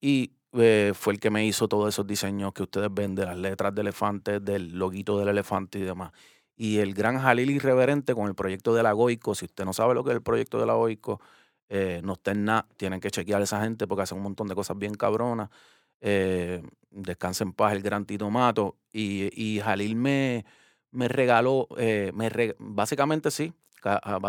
[0.00, 3.74] y fue el que me hizo todos esos diseños que ustedes ven de las letras
[3.74, 6.12] de elefante, del loguito del elefante y demás
[6.56, 9.34] y el gran Jalil Irreverente con el proyecto de la Goico.
[9.34, 11.20] Si usted no sabe lo que es el proyecto de la Goico,
[11.68, 14.54] eh, no estén nada, tienen que chequear a esa gente porque hacen un montón de
[14.54, 15.50] cosas bien cabronas.
[16.00, 18.76] Eh, descansa en paz el gran Tito Mato.
[18.92, 20.44] Y, y Jalil me,
[20.94, 23.52] me regaló, eh, me básicamente sí,
[23.84, 24.20] ah,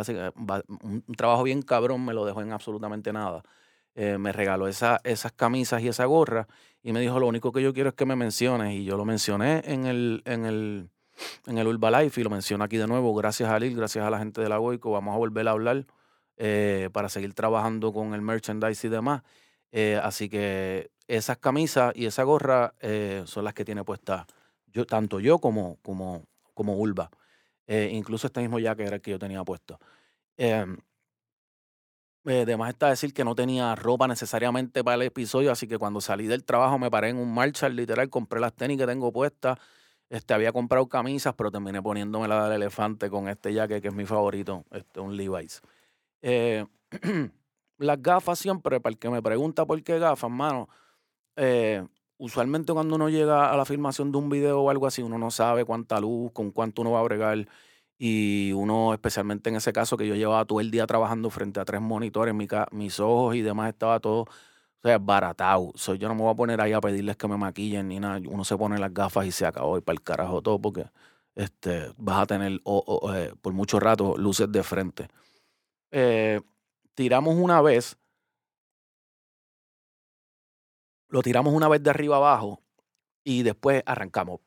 [0.81, 3.43] un, trabajo bien cabrón, me lo dejó en absolutamente nada.
[3.93, 6.47] Eh, me regaló esa, esas camisas y esa gorra
[6.83, 8.73] y me dijo, lo único que yo quiero es que me menciones.
[8.73, 10.89] Y yo lo mencioné en el, en el,
[11.45, 14.19] en el Urbalife y lo menciono aquí de nuevo, gracias a Lil, gracias a la
[14.19, 15.85] gente de la Goico, vamos a volver a hablar
[16.37, 19.23] eh, para seguir trabajando con el merchandise y demás.
[19.71, 24.25] Eh, así que esas camisas y esa gorra eh, son las que tiene puesta
[24.89, 27.09] tanto yo como, como, como Ulva.
[27.67, 29.79] incluso este mismo que era el que yo tenía puesto.
[30.35, 30.77] Em,
[32.25, 36.27] además está decir que no tenía ropa necesariamente para el episodio, así que cuando salí
[36.27, 39.57] del trabajo me paré en un Marshall, literal, compré las tenis que tengo puestas
[40.09, 43.93] este, había comprado camisas, pero terminé poniéndome la del elefante con este jacket que es
[43.93, 45.61] mi favorito, este, un Levi's.
[46.21, 46.65] Eh,
[47.77, 50.69] las gafas siempre, para el que me pregunta por qué gafas, mano,
[51.35, 51.85] eh,
[52.17, 55.31] usualmente cuando uno llega a la filmación de un video o algo así, uno no
[55.31, 57.47] sabe cuánta luz, con cuánto uno va a bregar.
[57.97, 61.65] Y uno, especialmente en ese caso, que yo llevaba todo el día trabajando frente a
[61.65, 64.25] tres monitores, mi mis ojos y demás estaba todo
[64.85, 65.73] o sea, baratado.
[65.73, 68.21] yo no me voy a poner ahí a pedirles que me maquillen ni nada.
[68.29, 70.85] Uno se pone las gafas y se acabó y para el carajo todo porque
[71.33, 75.07] este, vas a tener eh, por mucho rato luces de frente.
[75.89, 76.39] Eh,
[76.93, 77.97] tiramos una vez,
[81.07, 82.61] lo tiramos una vez de arriba abajo
[83.23, 84.39] y después arrancamos.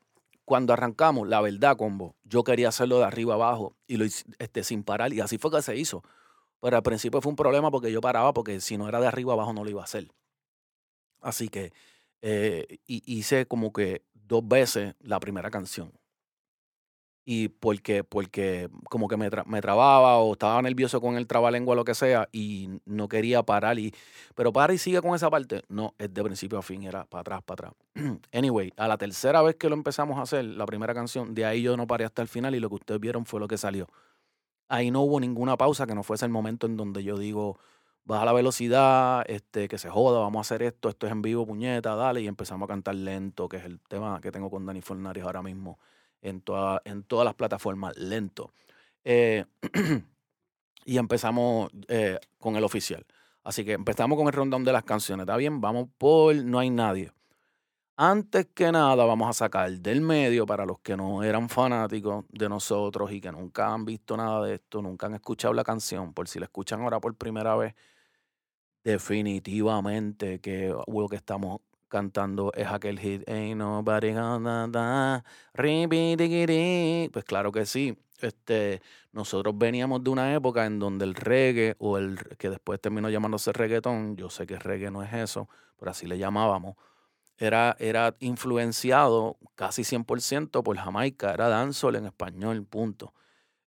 [0.45, 4.83] cuando arrancamos, la verdad, combo, yo quería hacerlo de arriba abajo y lo este, sin
[4.83, 5.11] parar.
[5.11, 6.01] Y así fue que se hizo.
[6.61, 9.33] Pero al principio fue un problema porque yo paraba, porque si no era de arriba
[9.33, 10.07] abajo no lo iba a hacer.
[11.21, 11.71] Así que
[12.21, 15.91] eh, hi- hice como que dos veces la primera canción.
[17.25, 21.75] Y porque, porque como que me, me trababa o estaba nervioso con el trabalengua o
[21.75, 23.77] lo que sea y no quería parar.
[23.77, 23.93] Y,
[24.33, 25.61] pero para y sigue con esa parte.
[25.69, 28.17] No, es de principio a fin, era para atrás, para atrás.
[28.33, 31.61] anyway, a la tercera vez que lo empezamos a hacer, la primera canción, de ahí
[31.61, 33.87] yo no paré hasta el final y lo que ustedes vieron fue lo que salió.
[34.67, 37.59] Ahí no hubo ninguna pausa que no fuese el momento en donde yo digo,
[38.09, 41.45] baja la velocidad, este, que se joda, vamos a hacer esto, esto es en vivo,
[41.45, 44.81] puñeta, dale, y empezamos a cantar lento, que es el tema que tengo con Dani
[44.81, 45.79] Fornarios ahora mismo
[46.21, 48.51] en, toda- en todas las plataformas, lento.
[49.03, 49.45] Eh,
[50.85, 53.05] y empezamos eh, con el oficial.
[53.43, 55.61] Así que empezamos con el rondón de las canciones, ¿está bien?
[55.61, 57.11] Vamos por No hay nadie.
[57.97, 62.47] Antes que nada, vamos a sacar del medio para los que no eran fanáticos de
[62.47, 66.27] nosotros y que nunca han visto nada de esto, nunca han escuchado la canción, por
[66.29, 67.75] si la escuchan ahora por primera vez,
[68.83, 75.23] definitivamente que lo que estamos cantando es aquel hit Ain't nobody gonna die.
[77.11, 77.97] Pues claro que sí.
[78.21, 83.09] Este, nosotros veníamos de una época en donde el reggae o el que después terminó
[83.09, 86.75] llamándose reggaetón, yo sé que reggae no es eso, pero así le llamábamos,
[87.37, 93.13] era, era influenciado casi 100% por Jamaica, era dancehall en español, punto.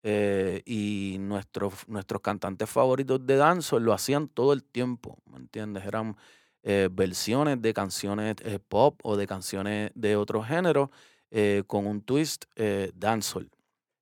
[0.03, 5.85] Eh, y nuestros, nuestros cantantes favoritos de dancehall lo hacían todo el tiempo, ¿me entiendes?
[5.85, 6.15] Eran
[6.63, 10.91] eh, versiones de canciones eh, pop o de canciones de otro género
[11.31, 13.49] eh, con un twist eh, dancehall.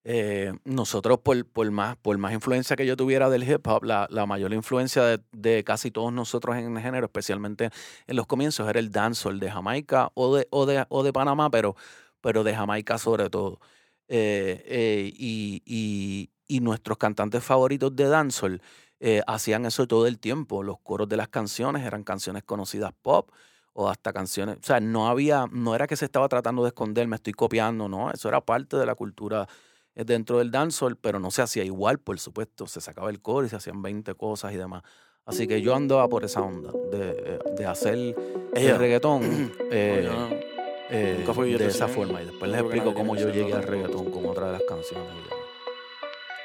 [0.08, 4.08] Eh, nosotros, por, por, más, por más influencia que yo tuviera del hip hop, la,
[4.12, 7.72] la mayor influencia de, de casi todos nosotros en el género, especialmente
[8.06, 11.50] en los comienzos, era el dancehall de Jamaica o de, o de, o de Panamá,
[11.50, 11.76] pero,
[12.22, 13.60] pero de Jamaica sobre todo.
[14.08, 18.62] Eh, eh, y, y- y nuestros cantantes favoritos de dancehall
[19.00, 20.62] eh, hacían eso todo el tiempo.
[20.62, 23.30] Los coros de las canciones eran canciones conocidas pop
[23.74, 27.08] o hasta canciones, o sea, no había, no era que se estaba tratando de esconder,
[27.10, 29.50] me estoy copiando, no, eso era parte de la cultura
[29.96, 33.50] dentro del dancehall, pero no se hacía igual, por supuesto, se sacaba el coro y
[33.50, 34.84] se hacían 20 cosas y demás.
[35.26, 37.96] Así que yo andaba por esa onda de, de hacer
[38.54, 40.55] el reggaetón eh.
[40.90, 42.22] Eh, Nunca yo de esa forma.
[42.22, 45.08] Y después les explico cómo yo llegué al reggaetón con otra de las canciones.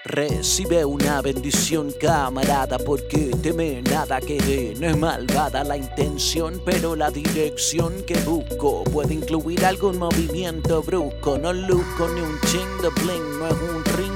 [0.05, 4.75] Recibe una bendición, camarada, porque teme nada que dé.
[4.81, 11.39] No es malvada la intención, pero la dirección que busco puede incluir algún movimiento brusco.
[11.39, 14.10] No luco ni un ching de bling, no es un ring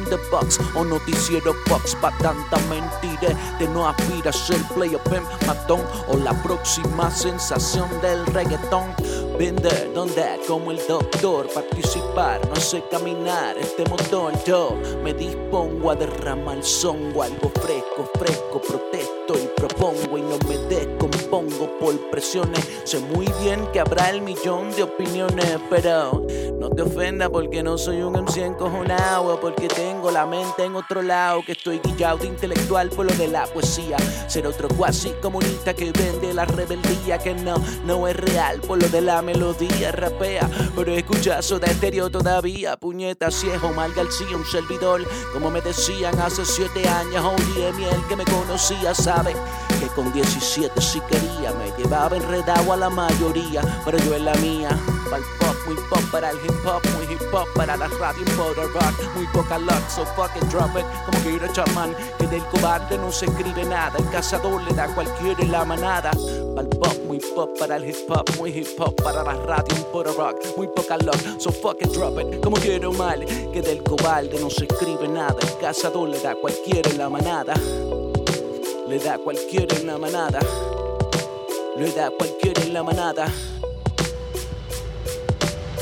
[0.75, 3.35] o noticiero box pa' tanta mentira.
[3.59, 8.95] De no aspira a ser player pimp, matón o la próxima sensación del reggaetón.
[9.39, 15.97] Vender, donde como el doctor, participar, no sé caminar, este motor yo me dispongo a
[15.97, 20.57] derramar songo, algo fresco, fresco, protesto y propongo y no me
[21.35, 22.69] descompongo por presiones.
[22.85, 26.27] Sé muy bien que habrá el millón de opiniones, pero
[26.59, 31.03] no te ofenda porque no soy un MC encojonado, porque tengo la mente en otro
[31.03, 33.97] lado, que estoy guillado de intelectual por lo de la poesía.
[34.29, 38.89] Ser otro cuasi comunista que vende la rebeldía, que no, no es real por lo
[38.89, 44.45] de la melodía, rapea, pero escucha de estéreo todavía, puñeta, si es Omar García, un
[44.45, 49.35] servidor, como me decían hace siete años, oye, miel que me conocía, sabe
[49.89, 54.69] con 17 si quería, me llevaba enredado a la mayoría, pero yo en la mía,
[55.11, 58.73] para pop, muy pop, para el hip hop, muy hip hop, para la radio, el
[58.73, 62.99] rock, muy poca luck, so fucking drop it, como que ir chamán, que del cobarde
[62.99, 66.11] no se escribe nada, el cazador le da a cualquiera en la manada,
[66.55, 69.75] para el pop, muy pop, para el hip hop, muy hip hop, para la radio,
[69.77, 74.39] el rock, muy poca luck, so fucking drop it, como quiero mal, que del cobarde
[74.41, 77.55] no se escribe nada, el cazador le da a cualquiera en la manada,
[78.89, 80.41] le da cualquiera en la manada,
[81.77, 83.27] le da cualquiera en la manada.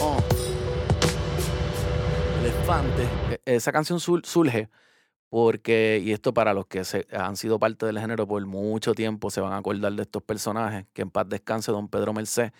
[0.00, 0.18] Oh.
[2.40, 3.02] Elefante.
[3.30, 4.68] E- Esa canción surge
[5.28, 9.30] porque, y esto para los que se, han sido parte del género por mucho tiempo,
[9.30, 12.52] se van a acordar de estos personajes, que en paz descanse don Pedro Merced.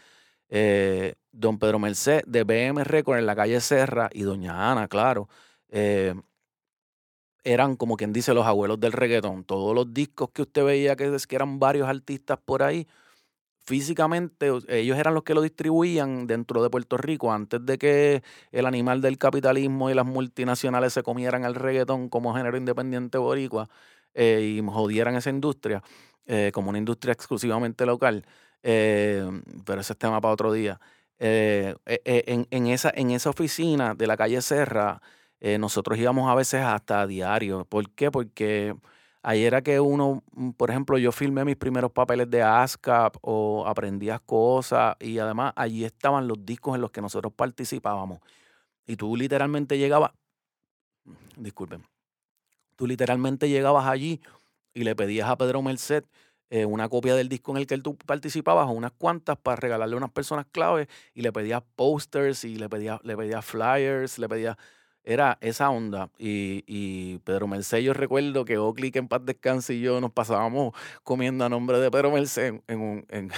[0.54, 5.28] Eh, don Pedro Merced de BM Record en la calle Serra y doña Ana, claro,
[5.70, 6.14] eh,
[7.44, 9.44] eran como quien dice los abuelos del reggaetón.
[9.44, 12.86] Todos los discos que usted veía que, que eran varios artistas por ahí,
[13.64, 18.66] físicamente ellos eran los que lo distribuían dentro de Puerto Rico antes de que el
[18.66, 23.68] animal del capitalismo y las multinacionales se comieran el reggaetón como género independiente boricua
[24.14, 25.82] eh, y jodieran esa industria
[26.26, 28.24] eh, como una industria exclusivamente local.
[28.64, 29.24] Eh,
[29.64, 30.80] pero ese es tema para otro día.
[31.18, 35.00] eh, en, en esa, en esa oficina de la calle Serra,
[35.44, 37.64] eh, nosotros íbamos a veces hasta a diario.
[37.64, 38.12] ¿Por qué?
[38.12, 38.76] Porque
[39.22, 43.66] ahí era que uno, mm, por ejemplo, yo filmé mis primeros papeles de ASCAP o
[43.66, 48.20] aprendías cosas y además allí estaban los discos en los que nosotros participábamos.
[48.86, 50.12] Y tú literalmente llegabas,
[51.36, 51.84] disculpen,
[52.76, 54.20] tú literalmente llegabas allí
[54.74, 56.04] y le pedías a Pedro Merced
[56.50, 59.94] eh, una copia del disco en el que tú participabas o unas cuantas para regalarle
[59.94, 64.28] a unas personas claves y le pedías posters y le pedías, le pedías flyers, le
[64.28, 64.56] pedías
[65.04, 66.10] era esa onda.
[66.18, 70.12] Y, y Pedro Merced, yo recuerdo que Oakley, que en paz descanse, y yo nos
[70.12, 73.30] pasábamos comiendo a nombre de Pedro Merced en, un, en,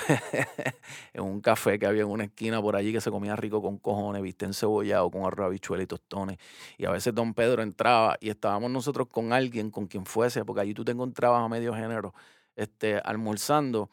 [1.22, 4.22] un café que había en una esquina por allí que se comía rico con cojones,
[4.22, 6.38] viste, encebollado, con arroz, habichuela y tostones.
[6.78, 10.60] Y a veces don Pedro entraba y estábamos nosotros con alguien, con quien fuese, porque
[10.62, 12.14] allí tú te encontrabas a medio género,
[12.56, 13.90] este, almorzando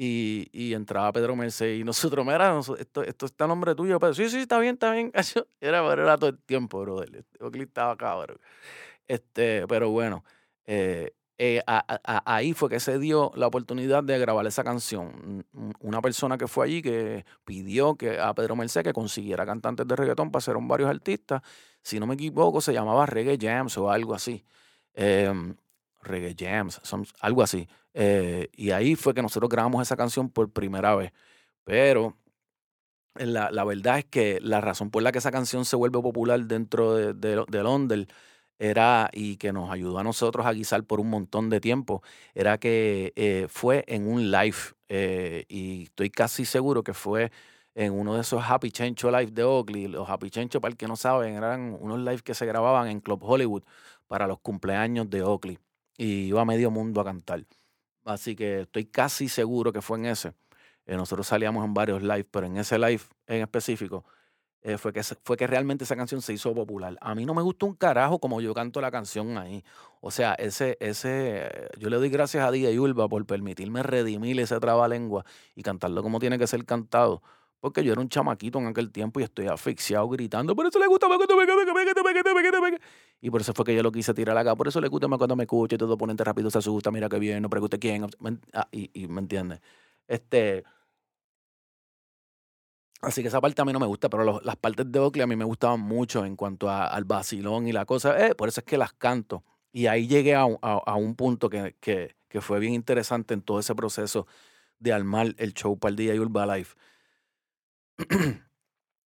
[0.00, 4.30] y, entraba Pedro Merced y nosotros, mira, esto, esto está a nombre tuyo, pero sí,
[4.30, 5.12] sí, está bien, está bien.
[5.60, 7.24] Era, era todo el tiempo, brother.
[7.40, 8.38] Oakley estaba cabrón.
[9.08, 10.24] Este, pero bueno,
[10.66, 11.62] eh, eh,
[12.04, 15.44] ahí fue que se dio la oportunidad de grabar esa canción.
[15.80, 19.96] Una persona que fue allí que pidió que a Pedro Merced que consiguiera cantantes de
[19.96, 21.42] reggaetón para un varios artistas.
[21.82, 24.44] Si no me equivoco, se llamaba Reggae Jams o algo así.
[24.94, 25.32] Eh,
[26.08, 26.80] Reggae Jams,
[27.20, 27.68] algo así.
[27.94, 31.12] Eh, y ahí fue que nosotros grabamos esa canción por primera vez.
[31.64, 32.16] Pero
[33.16, 36.40] la, la, verdad es que la razón por la que esa canción se vuelve popular
[36.46, 38.06] dentro de, de,
[38.58, 42.02] era, y que nos ayudó a nosotros a guisar por un montón de tiempo,
[42.34, 44.56] era que eh, fue en un live.
[44.88, 47.30] Eh, y estoy casi seguro que fue
[47.74, 49.88] en uno de esos Happy Chencho Live de Oakley.
[49.88, 53.00] Los Happy Chencho, para el que no saben, eran unos lives que se grababan en
[53.00, 53.62] Club Hollywood
[54.08, 55.58] para los cumpleaños de Oakley
[55.98, 57.44] y iba a medio mundo a cantar.
[58.06, 60.32] Así que estoy casi seguro que fue en ese.
[60.86, 64.06] Eh, nosotros salíamos en varios lives, pero en ese live en específico
[64.62, 66.96] eh, fue, que, fue que realmente esa canción se hizo popular.
[67.00, 69.62] A mí no me gusta un carajo como yo canto la canción ahí.
[70.00, 74.58] O sea, ese, ese, yo le doy gracias a y Ulva por permitirme redimir ese
[74.60, 77.22] trabalengua y cantarlo como tiene que ser cantado.
[77.60, 80.86] Porque yo era un chamaquito en aquel tiempo y estoy asfixiado gritando, por eso le
[80.86, 81.08] gusta
[83.20, 84.54] y por eso fue que yo lo quise tirar acá.
[84.54, 87.18] Por eso le gusta cuando me escucha y todo ponente rápido se asusta, mira qué
[87.18, 88.06] bien, no pregunte quién.
[88.52, 89.60] Ah, y, me entiende.
[90.06, 90.64] Este.
[93.00, 95.26] Así que esa parte a mí no me gusta, pero las partes de Oakley a
[95.26, 98.26] mí me gustaban mucho en cuanto a, al vacilón y la cosa.
[98.26, 99.44] Eh, por eso es que las canto.
[99.72, 103.74] Y ahí llegué a, un punto que, que, que, fue bien interesante en todo ese
[103.74, 104.26] proceso
[104.80, 106.74] de armar el show para el día y Urba Life.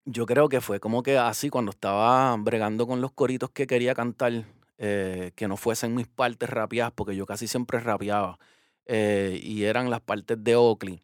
[0.04, 3.94] yo creo que fue como que así cuando estaba bregando con los coritos que quería
[3.94, 4.46] cantar,
[4.78, 8.38] eh, que no fuesen mis partes rapeadas, porque yo casi siempre rapeaba,
[8.86, 11.02] eh, y eran las partes de Oakley.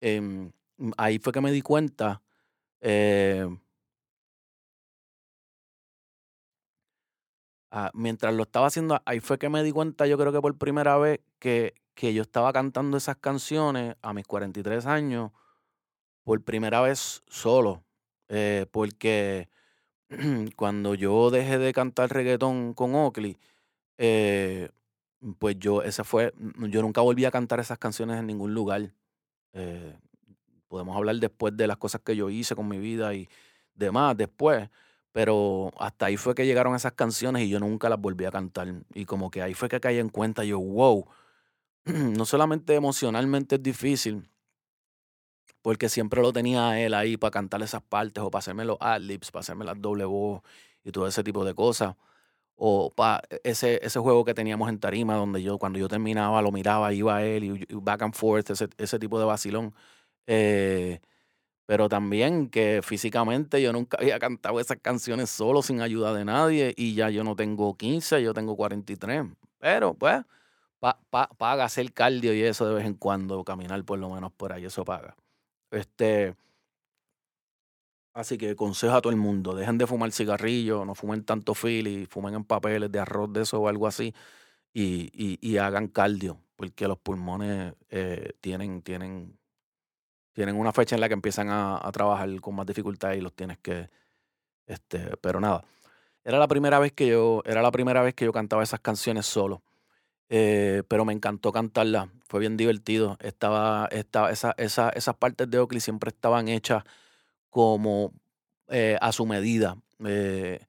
[0.00, 0.50] Eh,
[0.98, 2.22] ahí fue que me di cuenta.
[2.80, 3.46] Eh,
[7.70, 10.56] ah, mientras lo estaba haciendo, ahí fue que me di cuenta, yo creo que por
[10.58, 15.32] primera vez, que, que yo estaba cantando esas canciones a mis 43 años,
[16.30, 17.82] por primera vez solo
[18.28, 19.48] eh, porque
[20.54, 23.36] cuando yo dejé de cantar reggaetón con Oakley,
[23.98, 24.68] eh,
[25.40, 26.32] pues yo, esa fue,
[26.68, 28.92] yo nunca volví a cantar esas canciones en ningún lugar.
[29.54, 29.98] Eh,
[30.68, 33.28] podemos hablar después de las cosas que yo hice con mi vida y
[33.74, 34.70] demás después,
[35.10, 38.72] pero hasta ahí fue que llegaron esas canciones y yo nunca las volví a cantar.
[38.94, 41.08] Y como que ahí fue que caí en cuenta, yo, wow,
[41.86, 44.30] no solamente emocionalmente es difícil,
[45.62, 49.30] porque siempre lo tenía él ahí para cantar esas partes o para hacerme los ad-libs,
[49.30, 50.42] para hacerme las doble voz
[50.84, 51.96] y todo ese tipo de cosas.
[52.56, 56.52] O para ese, ese juego que teníamos en Tarima, donde yo cuando yo terminaba lo
[56.52, 59.74] miraba, iba a él y, back and forth, ese, ese tipo de vacilón.
[60.26, 61.00] Eh,
[61.70, 66.74] pero también que físicamente yo nunca había cantado esas canciones solo, sin ayuda de nadie,
[66.76, 69.26] y ya yo no tengo 15, yo tengo 43.
[69.60, 70.22] Pero pues,
[70.80, 74.32] pa, pa, paga hacer cardio y eso de vez en cuando, caminar por lo menos
[74.32, 75.14] por ahí, eso paga.
[75.70, 76.34] Este,
[78.12, 82.06] así que consejo a todo el mundo, dejen de fumar cigarrillos, no fumen tanto fili,
[82.06, 84.14] fumen en papeles de arroz de eso o algo así
[84.72, 89.38] y, y, hagan cardio, porque los pulmones eh, tienen, tienen,
[90.32, 93.34] tienen una fecha en la que empiezan a, a, trabajar con más dificultad y los
[93.34, 93.90] tienes que,
[94.66, 95.64] este, pero nada.
[96.24, 99.26] Era la primera vez que yo, era la primera vez que yo cantaba esas canciones
[99.26, 99.62] solo.
[100.32, 103.18] Eh, pero me encantó cantarla, fue bien divertido.
[103.20, 106.84] Estaba, estaba esa, esa, esas partes de Oakley siempre estaban hechas
[107.50, 108.12] como
[108.68, 109.76] eh, a su medida.
[110.06, 110.60] Eh,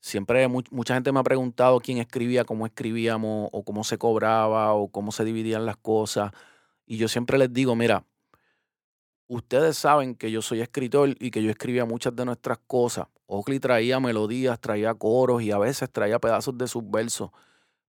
[0.00, 4.74] siempre mu mucha gente me ha preguntado quién escribía, cómo escribíamos, o cómo se cobraba,
[4.74, 6.32] o cómo se dividían las cosas.
[6.86, 8.04] Y yo siempre les digo, mira,
[9.28, 13.06] ustedes saben que yo soy escritor y que yo escribía muchas de nuestras cosas.
[13.26, 17.30] Oakley traía melodías, traía coros y a veces traía pedazos de sus versos,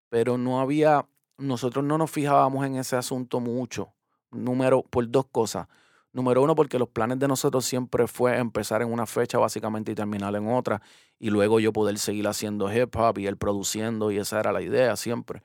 [0.10, 3.94] pero no había, nosotros no nos fijábamos en ese asunto mucho.
[4.32, 5.68] Número, por dos cosas.
[6.14, 9.96] Número uno, porque los planes de nosotros siempre fue empezar en una fecha básicamente y
[9.96, 10.82] terminar en otra,
[11.20, 14.62] y luego yo poder seguir haciendo hip hop y él produciendo, y esa era la
[14.62, 15.44] idea siempre.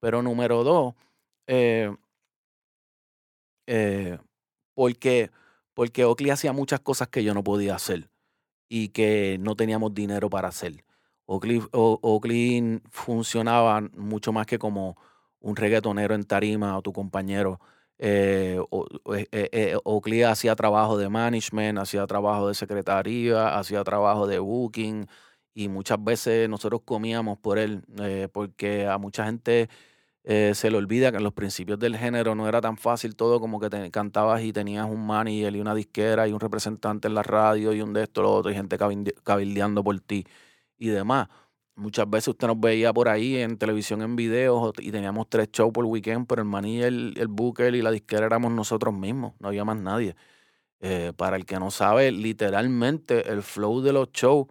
[0.00, 0.94] Pero número dos,
[1.46, 1.94] eh,
[3.66, 4.18] eh,
[4.74, 5.30] porque,
[5.74, 8.08] porque Oakley hacía muchas cosas que yo no podía hacer
[8.68, 10.84] y que no teníamos dinero para hacer.
[11.26, 14.96] Oakley, Oakley funcionaba mucho más que como
[15.40, 17.60] un reggaetonero en tarima o tu compañero.
[17.98, 23.56] Eh, o- o- eh, eh, eh, Oakley hacía trabajo de management, hacía trabajo de secretaría,
[23.58, 25.06] hacía trabajo de booking
[25.54, 27.82] y muchas veces nosotros comíamos por él
[28.32, 29.68] porque a mucha gente
[30.24, 33.60] se le olvida que en los principios del género no era tan fácil todo como
[33.60, 37.22] que te cantabas y tenías un manager y una disquera y un representante en la
[37.22, 40.24] radio y un de esto, lo otro, y gente cabilde- cabildeando por ti
[40.78, 41.28] y demás.
[41.76, 45.72] Muchas veces usted nos veía por ahí en televisión, en videos, y teníamos tres shows
[45.72, 49.48] por weekend, pero el manager, el, el booker y la disquera éramos nosotros mismos, no
[49.48, 50.14] había más nadie.
[50.86, 54.48] Eh, para el que no sabe, literalmente el flow de los shows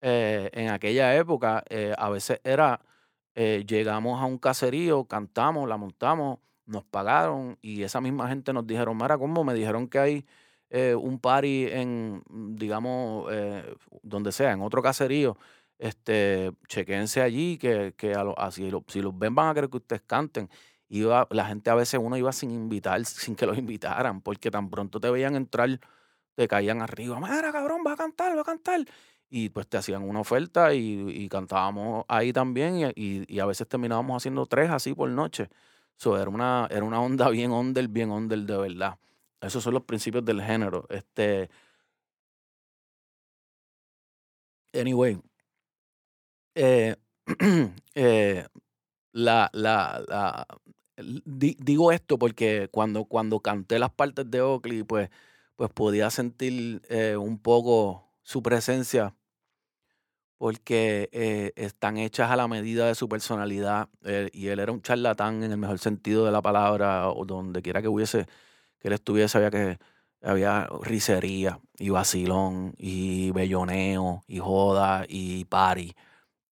[0.00, 2.80] eh, en aquella época eh, a veces era,
[3.34, 8.96] llegamos a un caserío, cantamos, la montamos, nos pagaron y esa misma gente nos dijeron,
[8.96, 9.42] Mara, ¿cómo?
[9.42, 10.26] Me dijeron que hay
[10.74, 15.36] eh, un party en, mm, digamos, eh, donde sea, en otro caserío.
[15.78, 19.76] Este, chequense allí, que, que a así lo- si los ven van a querer que
[19.78, 20.48] ustedes canten.
[20.88, 24.70] Iba, la gente a veces uno iba sin invitar, sin que los invitaran, porque tan
[24.70, 25.80] pronto te veían entrar,
[26.34, 28.84] te caían arriba, Mira, cabrón, va a cantar, va a cantar
[29.30, 34.46] y pues te hacían una oferta y, cantábamos ahí también y a veces terminábamos haciendo
[34.46, 35.48] tres así por noche.
[35.96, 38.98] So, era una, era una onda bien under, bien under de verdad.
[39.46, 40.86] Esos son los principios del género.
[40.88, 41.50] Este,
[44.72, 45.18] anyway,
[46.54, 46.96] eh,
[47.94, 48.46] eh,
[49.12, 50.46] la, la, la,
[50.96, 55.10] digo esto porque cuando, cuando canté las partes de Oakley, pues,
[55.56, 59.14] pues podía sentir eh, un poco su presencia
[60.38, 63.88] porque están hechas a la medida de su personalidad
[64.32, 67.80] y él era un charlatán en el mejor sentido de la palabra o donde quiera
[67.80, 68.26] que hubiese
[68.84, 69.78] que él estuviese había que
[70.22, 75.94] había risería y vacilón y belloneo y joda y party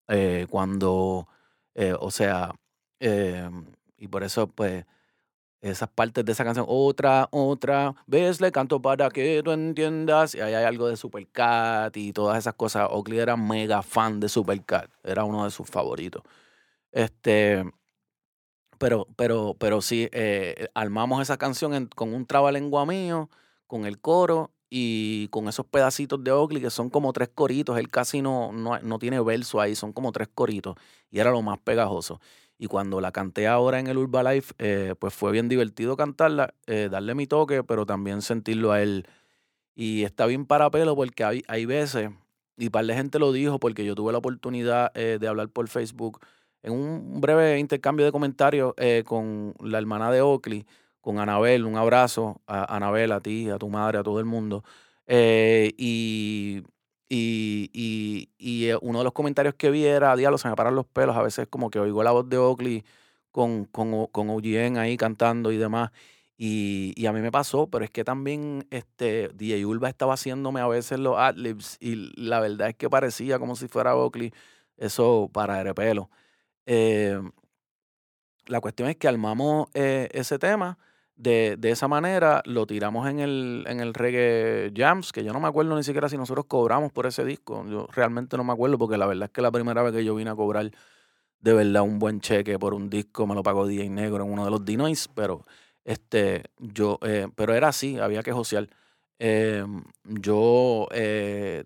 [0.09, 1.28] eh, cuando
[1.74, 2.55] eh, o sea
[3.01, 3.51] eh,
[3.99, 4.87] y por eso pues
[5.61, 10.35] esas partes de esa canción, otra, otra vez le canto para que tú entiendas.
[10.35, 12.89] Y ahí hay algo de Supercat y todas esas cosas.
[12.91, 16.22] Oakley era mega fan de Supercat, era uno de sus favoritos.
[16.93, 17.64] Este,
[18.83, 23.30] pero, pero, pero sí, eh, armamos esa canción con un trabalengua mío,
[23.68, 27.78] con el coro y con esos pedacitos de Oakley que son como tres coritos.
[27.78, 30.74] Él casi no, no, no tiene verso ahí, son como tres coritos.
[31.12, 32.20] Y era lo más pegajoso.
[32.59, 36.53] Y cuando la canté ahora en el Urba Life, eh, pues fue bien divertido cantarla,
[36.66, 39.07] eh, darle mi toque, pero también sentirlo a él.
[39.76, 42.11] Y está bien para pelo porque hay, hay veces,
[42.57, 45.68] y par de gente lo dijo, porque yo tuve la oportunidad eh, de hablar por
[45.68, 46.18] Facebook
[46.63, 50.67] en un breve intercambio de comentarios eh, con la hermana de Oakley,
[51.01, 54.65] con Anabel, un abrazo a Anabel, a ti, a tu madre, a todo el mundo.
[55.07, 56.63] Eh, y,
[57.09, 60.77] y, y, y, eh, uno de los comentarios que vi era, diablo, se me paran
[60.77, 62.85] los pelos, a veces como que oigo la voz de Oakley
[63.33, 65.91] con, con, con OGN ahí cantando y demás.
[66.39, 70.61] Y, y a mí me pasó, pero es que también este, DJ Urba estaba haciéndome
[70.61, 74.33] a veces los adlibs y la verdad es que parecía como si fuera Oakley,
[74.77, 76.11] eso para pelo.
[76.67, 77.19] Eh,
[78.47, 80.79] la cuestión es que armamos eh, ese tema
[81.15, 85.39] de, de esa manera, lo tiramos en el, en el reggae jams, que yo no
[85.41, 87.65] me acuerdo ni siquiera si nosotros cobramos por ese disco.
[87.69, 90.15] Yo realmente no me acuerdo porque la verdad es que la primera vez que yo
[90.15, 90.71] vine a cobrar
[91.41, 94.45] de verdad un buen cheque por un disco me lo pagó DJ Negro en uno
[94.47, 95.45] de los D-Noise, pero
[95.85, 98.69] este, yo, eh, pero era así, había que josear.
[99.19, 99.65] Eh,
[100.05, 101.65] yo eh,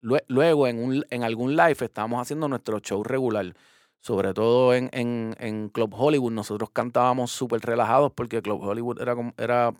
[0.00, 3.54] lue- luego en, un, en algún live estábamos haciendo nuestro show regular.
[4.00, 9.14] Sobre todo en, en, en Club Hollywood, nosotros cantábamos súper relajados porque Club Hollywood era,
[9.36, 9.74] era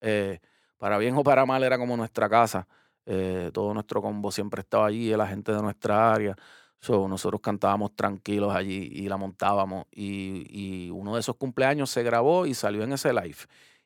[0.00, 0.40] eh,
[0.78, 2.68] para bien o para mal, era como nuestra casa.
[3.06, 6.36] Eh, todo nuestro combo siempre estaba allí, la gente de nuestra área.
[6.80, 9.86] So, nosotros cantábamos tranquilos allí y la montábamos.
[9.90, 13.36] Y, y uno de esos cumpleaños se grabó y salió en ese live.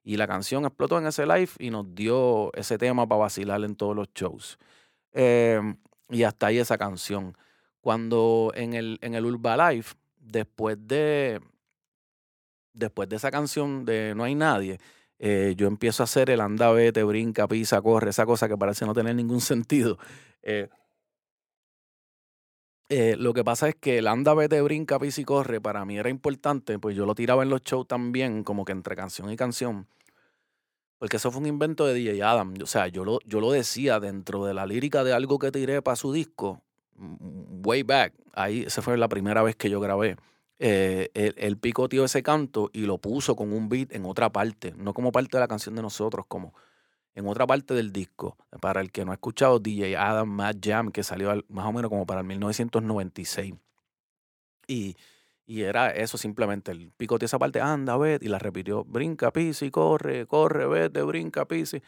[0.02, 3.76] Y la canción explotó en ese live y nos dio ese tema para vacilar en
[3.76, 4.58] todos los shows.
[5.12, 5.60] Eh,
[6.08, 7.36] y hasta ahí esa canción.
[7.88, 9.86] Cuando en el, en el Urba Live,
[10.20, 11.40] después de,
[12.74, 14.78] después de esa canción de No hay nadie,
[15.18, 18.84] eh, yo empiezo a hacer el anda, vete, brinca, pisa, corre, esa cosa que parece
[18.84, 19.96] no tener ningún sentido.
[20.42, 20.68] Eh,
[22.90, 25.96] eh, lo que pasa es que el anda, vete, brinca, pisa y corre para mí
[25.96, 29.36] era importante, pues yo lo tiraba en los shows también, como que entre canción y
[29.36, 29.86] canción.
[30.98, 32.52] Porque eso fue un invento de DJ Adam.
[32.62, 35.80] O sea, yo lo, yo lo decía dentro de la lírica de algo que tiré
[35.80, 36.62] para su disco,
[36.98, 38.14] way back.
[38.34, 40.16] Ahí, esa fue la primera vez que yo grabé.
[40.58, 44.74] Eh, él, él picoteó ese canto y lo puso con un beat en otra parte,
[44.76, 46.52] no como parte de la canción de nosotros, como
[47.14, 48.36] en otra parte del disco.
[48.60, 51.72] Para el que no ha escuchado, DJ Adam Mad Jam, que salió al- más o
[51.72, 53.54] menos como para el 1996.
[54.66, 54.96] Y,
[55.46, 59.70] y era eso simplemente, el picoteó esa parte, anda, vete, y la repitió, brinca, pisi,
[59.70, 61.82] corre, corre, vete, brinca, pisi.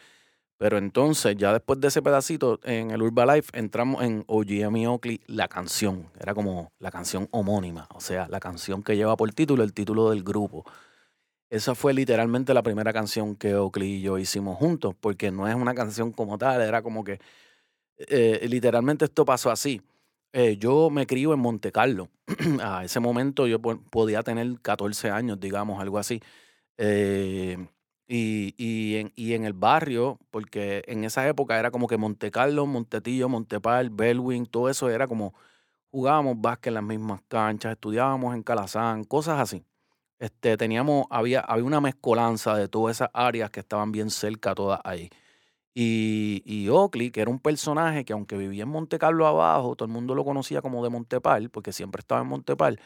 [0.61, 5.47] Pero entonces, ya después de ese pedacito, en el Urbalife, entramos en OGM Oakley, la
[5.47, 6.05] canción.
[6.19, 10.11] Era como la canción homónima, o sea, la canción que lleva por título el título
[10.11, 10.63] del grupo.
[11.49, 15.55] Esa fue literalmente la primera canción que Oakley y yo hicimos juntos, porque no es
[15.55, 17.19] una canción como tal, era como que
[17.97, 19.81] eh, literalmente esto pasó así.
[20.33, 22.09] Eh, yo me crío en Monte Carlo.
[22.63, 26.21] A ese momento yo po- podía tener 14 años, digamos, algo así.
[26.77, 27.57] Eh,
[28.13, 32.29] y, y en, y en el barrio, porque en esa época era como que Monte
[32.29, 35.33] Carlo, Montetillo, Montepal, Bellwin, todo eso era como
[35.91, 39.65] jugábamos básquet en las mismas canchas, estudiábamos en Calazán, cosas así.
[40.19, 44.81] Este, teníamos, había, había una mezcolanza de todas esas áreas que estaban bien cerca todas
[44.83, 45.09] ahí.
[45.73, 49.87] Y, y Oakley, que era un personaje que aunque vivía en Monte Carlo abajo, todo
[49.87, 52.79] el mundo lo conocía como de Montepal, porque siempre estaba en Montepal,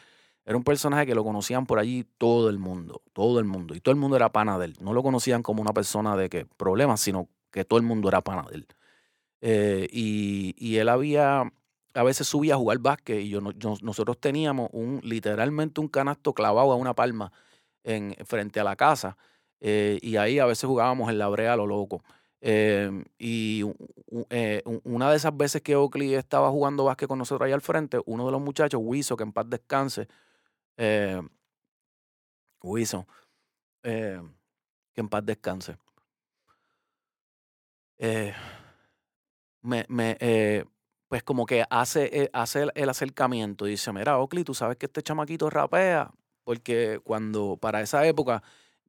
[0.46, 3.74] era un personaje que lo conocían por allí todo el mundo, todo el mundo.
[3.74, 4.76] Y todo el mundo era pana de él.
[4.80, 8.22] No lo conocían como una persona de que problemas, sino que todo el mundo era
[8.22, 8.66] pana de él.
[9.40, 11.52] Eh, y, y él había,
[11.94, 15.88] a veces subía a jugar básquet y yo, no- yo- nosotros teníamos un, literalmente un
[15.88, 17.32] canasto clavado a una palma
[17.84, 19.16] en, frente a la casa.
[19.60, 22.02] eh, y ahí a veces jugábamos en la brea a lo loco.
[22.42, 23.64] Eh, y
[24.30, 27.98] eh, una de esas veces que Oakley estaba jugando básquet con nosotros ahí al frente,
[28.06, 30.08] uno de los muchachos, Wiso, que en paz descanse,
[30.76, 31.20] eh,
[32.62, 33.06] Wiso,
[33.84, 34.20] eh,
[34.94, 35.78] que en paz descanse,
[37.98, 38.34] eh,
[39.62, 40.64] me, me, eh,
[41.08, 44.86] pues como que hace, eh, hace el, el acercamiento, dice, mira, Oakley, tú sabes que
[44.86, 46.10] este chamaquito rapea,
[46.44, 48.42] porque cuando, para esa época,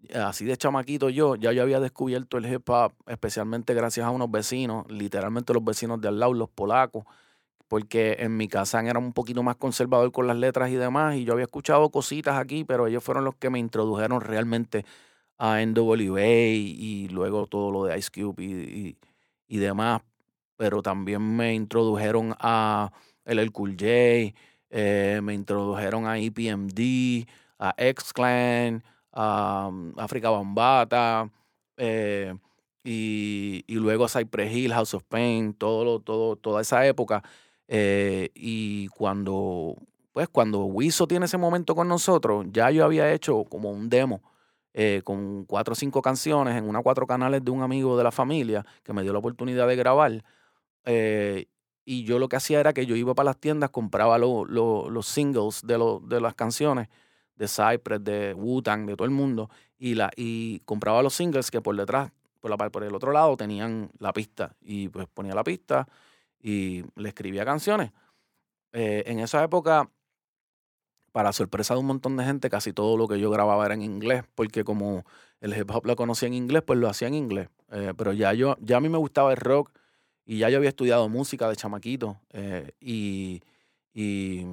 [0.09, 4.11] eh, así de chamaquito yo, ya yo había descubierto el hip hop, especialmente gracias a
[4.11, 7.05] unos vecinos, literalmente los vecinos de al lado, los polacos,
[7.67, 11.25] porque en mi casa era un poquito más conservador con las letras y demás, y
[11.25, 14.85] yo había escuchado cositas aquí, pero ellos fueron los que me introdujeron realmente
[15.37, 18.97] a NWA y, y luego todo lo de Ice Cube y,
[19.47, 20.01] y, demás,
[20.55, 22.91] pero también me introdujeron a
[23.25, 24.33] LL Cool J,
[24.69, 27.27] eh, me introdujeron a EPMD,
[27.59, 31.29] a X-Clan, a um, África Bambata,
[31.77, 32.33] eh,
[32.83, 37.21] y, y luego a Cypress Hill, House of Pain, todo, todo, toda esa época.
[37.67, 39.75] Eh, y cuando,
[40.13, 44.21] pues cuando Wiso tiene ese momento con nosotros, ya yo había hecho como un demo
[44.73, 48.11] eh, con cuatro o cinco canciones en una cuatro canales de un amigo de la
[48.11, 50.23] familia que me dio la oportunidad de grabar.
[50.85, 51.47] eh,
[51.85, 54.89] y yo lo que hacía era que yo iba para las tiendas, compraba lo- lo-
[54.89, 56.89] los singles de, lo- de las canciones
[57.35, 61.61] de Cypress, de Wu-Tang, de todo el mundo, y, la, y compraba los singles que
[61.61, 62.11] por detrás,
[62.41, 64.55] por, la, por el otro lado, tenían la pista.
[64.61, 65.87] Y pues ponía la pista
[66.47, 67.91] y le escribía canciones.
[68.71, 69.91] Eh, en esa época,
[71.11, 73.81] para sorpresa de un montón de gente, casi todo lo que yo grababa era en
[73.81, 75.03] inglés, porque como
[75.41, 77.49] el hip hop lo conocía en inglés, pues lo hacía en inglés.
[77.71, 79.71] Eh, pero ya yo, ya a mí me gustaba el rock
[80.25, 83.41] y ya yo había estudiado música de chamaquito eh, y,
[83.93, 84.45] y,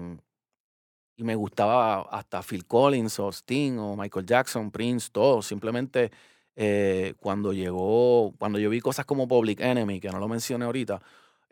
[1.17, 5.43] y me gustaba hasta Phil Collins o Sting o Michael Jackson, Prince, todo.
[5.43, 6.11] Simplemente
[6.57, 11.01] eh, cuando llegó, cuando yo vi cosas como Public Enemy, que no lo mencioné ahorita,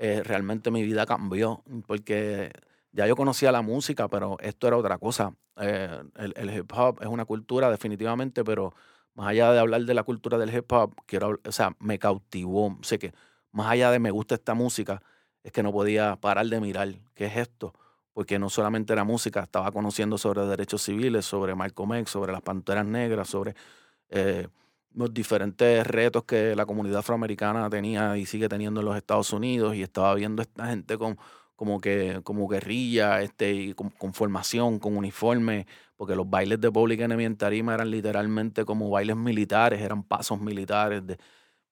[0.03, 2.51] eh, realmente mi vida cambió porque
[2.91, 5.37] ya yo conocía la música, pero esto era otra cosa.
[5.61, 8.75] Eh, el, el hip hop es una cultura definitivamente, pero
[9.15, 12.77] más allá de hablar de la cultura del hip hop, quiero, o sea, me cautivó.
[12.83, 13.13] Sé que
[13.53, 15.03] más allá de me gusta esta música,
[15.45, 17.73] es que no podía parar de mirar qué es esto,
[18.13, 22.43] porque no solamente era música, estaba conociendo sobre derechos civiles, sobre Malcolm X, sobre las
[22.43, 23.55] Panteras Negras, sobre
[24.11, 24.49] eh,
[24.95, 29.75] los diferentes retos que la comunidad afroamericana tenía y sigue teniendo en los Estados Unidos,
[29.75, 31.19] y estaba viendo esta gente con
[31.57, 35.67] como que como guerrilla, este, y con, formación, con uniforme,
[35.97, 40.41] porque los bailes de Public Enemy en Tarima eran literalmente como bailes militares, eran pasos
[40.41, 41.19] militares de,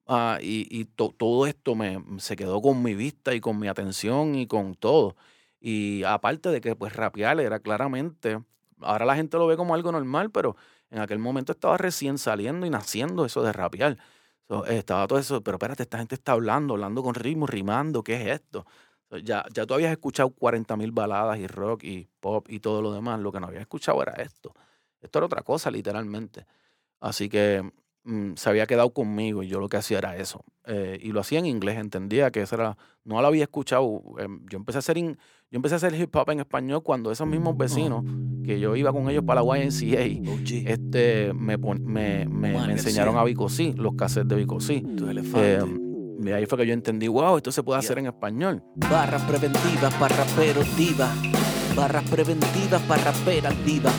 [0.07, 3.69] Ah, y y to- todo esto me, se quedó con mi vista y con mi
[3.69, 5.17] atención y con todo.
[5.61, 8.43] Y aparte de que pues rapear era claramente,
[8.81, 10.57] ahora la gente lo ve como algo normal, pero
[10.91, 13.97] En aquel momento estaba recién saliendo y naciendo eso de rapear.
[14.67, 18.41] Estaba todo eso, pero espérate, esta gente está hablando, hablando con ritmo, rimando, ¿qué es
[18.41, 18.67] esto?
[19.09, 22.83] So, ya, ya tú habías escuchado 40 mil baladas y rock y pop y todo
[22.83, 23.21] lo demás.
[23.21, 24.53] Lo que no habías escuchado era esto.
[25.01, 26.47] Esto era otra cosa, literalmente.
[27.01, 27.73] Así que
[28.11, 30.45] mm, se había quedado conmigo y yo lo que hacía era eso.
[30.67, 34.03] Eh, y lo hacía en inglés, entendía que eso era, no lo había escuchado.
[34.19, 35.17] em, yo empecé a hacer in-
[35.51, 38.05] yo empecé a hacer hip hop en español cuando esos mismos vecinos,
[38.45, 43.17] que yo iba con ellos para la YNCA, OG, este, me, me, me, me enseñaron
[43.17, 44.81] a Vicosí, los cassettes de Vicosí.
[44.97, 45.59] tu elefante.
[45.59, 45.77] Eh,
[46.23, 48.63] y ahí fue que yo entendí, wow, esto se puede hacer en español.
[48.77, 51.09] Barras preventivas para raperos diva.
[51.75, 53.91] Barras preventivas para raperas diva.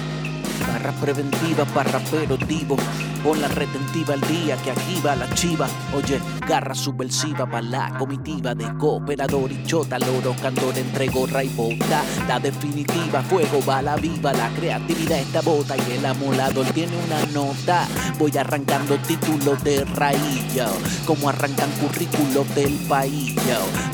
[0.67, 2.77] Barras preventivas para raperos divo.
[3.23, 5.67] Pon la retentiva al día que aquí va la chiva.
[5.95, 9.99] Oye, garra subversiva para la comitiva de cooperador y chota.
[9.99, 12.03] Loro, candor entre gorra y bota.
[12.27, 14.33] La definitiva, fuego, bala viva.
[14.33, 17.87] La creatividad está bota y el amolador tiene una nota.
[18.17, 20.41] Voy arrancando títulos de raíz.
[21.05, 23.35] Como arrancan currículos del país.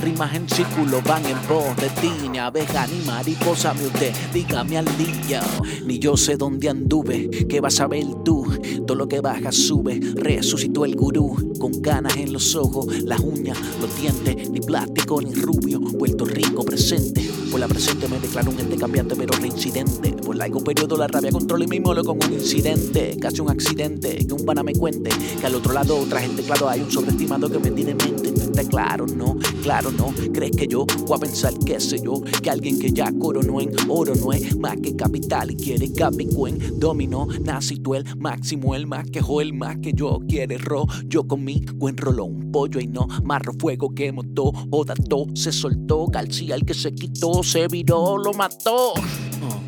[0.02, 4.78] Rimas en círculo van en pos de ti, ni abeja ni mariposa, mi usted, dígame
[4.78, 5.42] al día.
[5.86, 8.46] Ni yo sé dónde anduve, ¿qué vas a ver tú?
[8.86, 13.58] Todo lo que baja sube, resucitó el gurú, con ganas en los ojos, las uñas,
[13.82, 17.30] los dientes, ni plástico ni rubio, Puerto Rico presente.
[17.52, 20.14] Por la presente me declaro un ente cambiante pero reincidente.
[20.14, 24.26] Por largo periodo la rabia controla y me molo con un incidente, casi un accidente,
[24.26, 25.10] que un pana me cuente
[25.40, 28.37] que al otro lado tras el teclado hay un sobreestimado que me tiene en mente.
[28.58, 30.12] Está claro, no, claro, no.
[30.34, 33.70] ¿Crees que yo voy a pensar, qué sé yo, que alguien que ya coronó en
[33.88, 36.80] oro no es más que capital y quiere capicuen?
[36.80, 40.88] Dominó, nací tú el máximo, el más que Joel, más que yo quiere ro.
[41.06, 45.28] Yo con mi buen rollo, un pollo y no marro fuego que motó, o dató,
[45.36, 48.94] se soltó, García el que se quitó, se viró, lo mató.
[48.94, 49.62] Oh.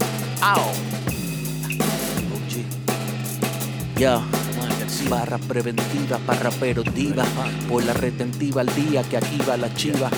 [5.10, 7.24] Barra preventiva para raperos diva,
[7.68, 10.10] por la retentiva al día que aquí va la chiva.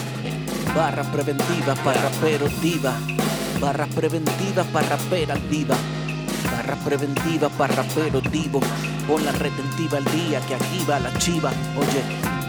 [0.75, 2.93] Barras preventivas para raperos diva,
[3.59, 5.75] barras preventivas para raperas diva.
[6.51, 8.59] Barras preventivas para raperos divo,
[9.07, 11.51] pon la retentiva al día que aquí va la chiva.
[11.77, 12.40] Oye,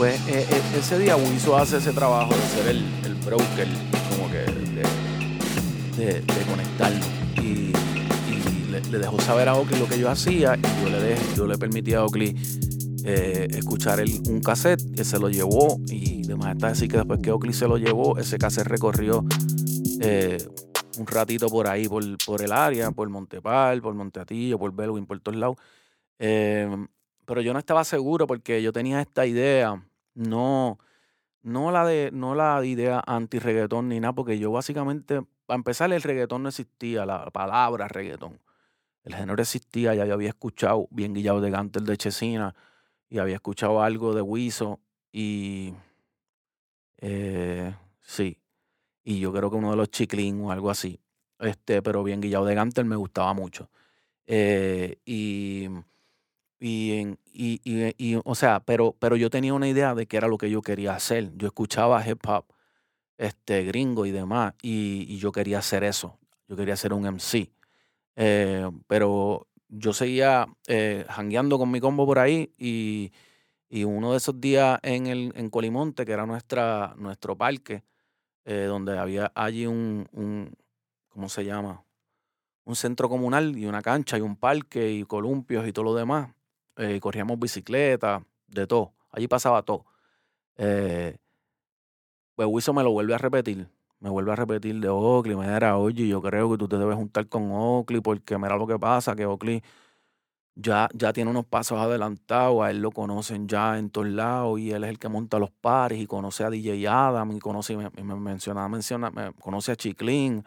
[0.00, 0.18] Pues
[0.78, 3.68] ese día Wiso hace ese trabajo de ser el, el broker,
[4.08, 4.38] como que
[5.98, 7.42] de, de, de.
[7.42, 7.72] Y,
[8.90, 11.92] le, dejó saber a Oakley lo que yo hacía y yo le, yo le permití
[11.92, 12.34] a Oakley
[13.04, 15.78] eh, escuchar el- un cassette él se lo llevó.
[15.88, 21.06] Y demás está decir que después que Oakley se lo llevó, ese cassette recorrió un
[21.06, 25.36] ratito por ahí, por, por el área, por Montepal, por Monteatillo, por Belwin, por todos
[25.36, 25.58] lados.
[27.30, 29.80] Pero yo no estaba seguro porque yo tenía esta idea,
[30.20, 30.78] no,
[31.42, 36.02] no la de, no la idea anti-reggaetón ni nada, porque yo básicamente, para empezar, el
[36.02, 38.38] reggaetón no existía, la palabra reggaetón.
[39.04, 42.54] El género existía, ya yo había escuchado bien Guillado de Gantel de Chesina
[43.08, 45.72] y había escuchado algo de Wiso y
[46.98, 48.38] eh, sí,
[49.02, 51.00] y yo creo que uno de los chiclín o algo así.
[51.38, 53.70] Este, pero bien Guillado de Gantel me gustaba mucho.
[54.26, 55.68] Eh, y
[56.60, 57.16] y,
[57.64, 60.50] y, y- o sea, pero, pero yo tenía una idea de qué era lo que
[60.50, 61.32] yo quería hacer.
[61.36, 62.46] Yo escuchaba hip hop
[63.18, 66.18] este, gringo y demás, y, y yo quería hacer eso.
[66.48, 67.52] Yo quería ser un MC.
[68.16, 73.12] Eh, pero yo seguía eh, jangueando con mi combo por ahí y,
[73.68, 77.84] y uno de esos días en, el, en Colimonte, que era nuestra, nuestro parque,
[78.44, 80.54] eh, donde había allí un, un,
[81.08, 81.84] ¿cómo se llama?
[82.64, 86.30] Un centro comunal y una cancha y un parque y columpios y todo lo demás.
[86.80, 88.94] Eh, corríamos bicicleta, de todo.
[89.10, 89.86] Allí pasaba todo.
[90.58, 91.18] Eh,
[92.34, 93.68] pues Wiso me lo vuelve a repetir.
[94.00, 95.36] Me vuelve a repetir de Oakley.
[95.36, 98.66] Me era, oye, yo creo que tú te debes juntar con Oakley porque mira lo
[98.66, 99.62] que pasa, que Oakley
[100.56, 102.62] ya, ya tiene unos pasos adelantados.
[102.64, 105.50] A él lo conocen ya en todos lados y él es el que monta los
[105.52, 109.76] pares y conoce a DJ Adam y conoce, me, me menciona, menciona, me conoce a
[109.76, 110.44] Chiclín.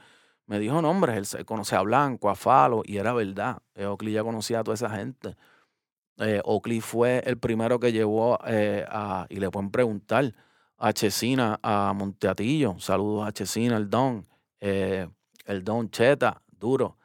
[0.47, 3.59] Me dijo nombres, él se- conoce a Blanco, a Falo, y era verdad.
[3.75, 5.36] Eh, Oakley ya conocía a toda esa gente.
[6.20, 10.34] Eh, Oakley fue el primero que llevó eh, a, y le pueden preguntar,
[10.78, 12.76] a Chesina, a Monteatillo.
[12.80, 14.26] Saludos a Chesina, el Don.
[14.61, 15.07] eh,
[15.45, 16.97] el Don Cheta, duro.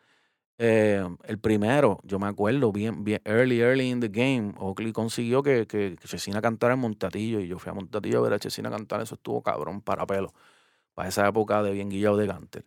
[0.58, 5.42] Eh, el primero, yo me acuerdo, bien, bien, early, early in the game, Oakley consiguió
[5.42, 8.38] que, que, que Chesina cantara en Monteatillo y yo fui a Monteatillo a ver a
[8.40, 10.34] Chesina cantar, eso estuvo cabrón para pelo,
[10.94, 12.64] para esa época de bien guillado de Gantel.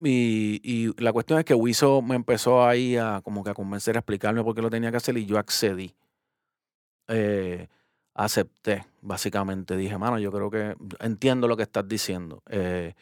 [0.00, 3.96] Y, y la cuestión es que Wiso me empezó ahí a como que a convencer,
[3.96, 5.94] a explicarme por qué lo tenía que hacer y yo accedí.
[7.08, 7.68] eh,
[8.14, 9.76] acepté, básicamente.
[9.76, 12.42] Dije, mano, yo creo que entiendo lo que estás diciendo.
[12.48, 12.94] Eh,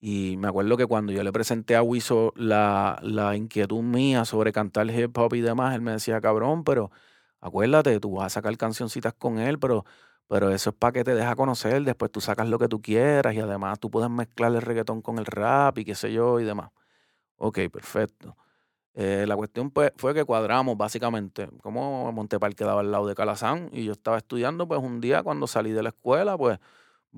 [0.00, 4.52] y me acuerdo que cuando yo le presenté a Wiso la, la inquietud mía sobre
[4.52, 6.90] cantar hip hop y demás, él me decía, cabrón, pero
[7.40, 9.84] acuérdate, tú vas a sacar cancioncitas con él, pero,
[10.28, 13.34] pero eso es para que te deja conocer, después tú sacas lo que tú quieras
[13.34, 16.44] y además tú puedes mezclar el reggaetón con el rap y qué sé yo y
[16.44, 16.70] demás.
[17.36, 18.36] Ok, perfecto.
[18.94, 23.68] Eh, la cuestión pues, fue que cuadramos básicamente, como Montepal quedaba al lado de Calazán
[23.72, 26.58] y yo estaba estudiando, pues un día cuando salí de la escuela, pues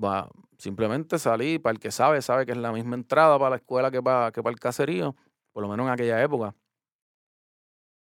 [0.03, 3.55] va, simplemente salí, para el que sabe, sabe que es la misma entrada para la
[3.57, 5.15] escuela que para, que para el caserío,
[5.53, 6.55] por lo menos en aquella época.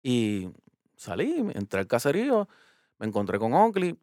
[0.03, 0.49] Y
[0.95, 2.47] salí, entré al caserío,
[2.97, 3.97] me encontré con Oakley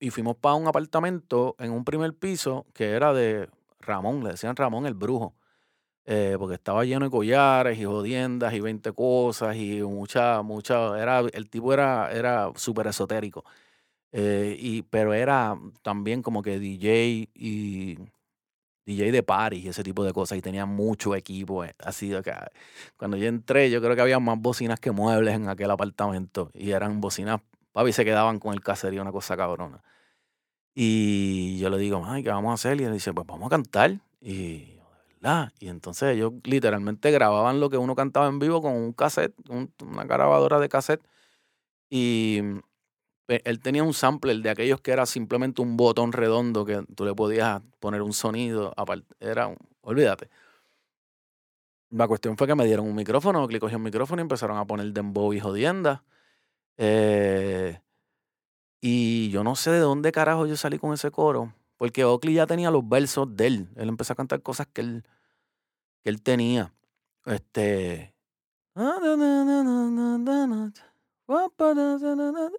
[0.00, 3.48] y fuimos para un apartamento en un primer piso que era de
[3.80, 5.34] Ramón, le decían Ramón el brujo.
[6.08, 11.20] Eh, porque estaba lleno de collares y jodiendas y 20 cosas y mucha, mucha, era,
[11.20, 13.44] el tipo era, era súper esotérico.
[14.12, 17.98] Eh, y, pero era también como que DJ y
[18.86, 21.64] DJ de party y ese tipo de cosas y tenía mucho equipo.
[21.64, 22.32] eh, Así que
[22.96, 26.70] cuando yo entré, yo creo que había más bocinas que muebles en aquel apartamento y
[26.70, 27.40] eran bocinas,
[27.76, 29.82] papi, se quedaban con el caserío, una cosa cabrona.
[30.74, 32.80] Y yo le digo, ay, ¿qué vamos a hacer?
[32.80, 34.00] Y él dice, pues vamos a cantar.
[34.18, 34.82] Y yo.
[35.60, 39.70] Y entonces ellos literalmente grababan lo que uno cantaba en vivo con un cassette, un-
[39.82, 41.02] una grabadora de cassette.
[41.90, 42.40] Y
[43.28, 47.14] él tenía un sampler de aquellos que era simplemente un botón redondo que tú le
[47.14, 48.72] podías poner un sonido.
[49.20, 50.30] Era un, olvídate.
[51.90, 54.64] La cuestión fue que me dieron un micrófono, que cogió un micrófono y empezaron a
[54.64, 56.04] poner dembow y jodienda.
[56.78, 57.80] Eh,
[58.80, 62.46] y yo no sé de dónde carajo yo salí con ese coro, porque Oakley ya
[62.46, 63.68] tenía los versos de él.
[63.76, 65.04] Él empezó a cantar cosas que él,
[66.02, 66.72] que él tenía.
[67.24, 68.14] Este.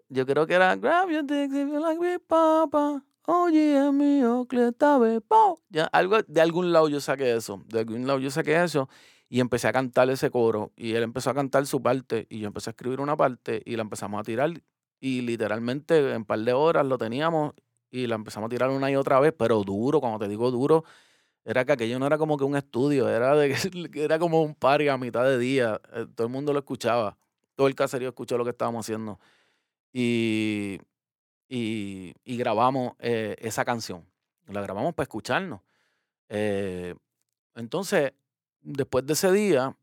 [0.10, 3.04] Yo creo que era Grab your dicks if you like me, papa.
[3.26, 5.62] Oye, mi Oakley está be- po".
[5.70, 7.62] Ya, algo, de algún lado yo saqué eso.
[7.68, 8.90] De algún lado yo saqué eso
[9.30, 10.72] y empecé a cantar ese coro.
[10.76, 13.76] Y él empezó a cantar su parte y yo empecé a escribir una parte y
[13.76, 14.52] la empezamos a tirar.
[15.00, 17.54] Y literalmente en un par de horas lo teníamos
[17.92, 20.84] y la empezamos a tirar una y otra vez, pero duro, cuando te digo duro,
[21.46, 23.56] era que aquello no era como que un estudio, era, de,
[23.96, 25.82] era como un party a mitad de día.
[25.94, 27.18] eh, Todo el mundo lo escuchaba.
[27.56, 29.20] Todo el caserío escuchó lo que estábamos haciendo.
[29.94, 30.80] Y,
[31.50, 34.06] y, y grabamos eh, esa canción.
[34.48, 35.62] La grabamos para escucharnos.
[36.30, 36.96] Eh,
[37.56, 38.14] entonces,
[38.68, 39.76] después de ese día,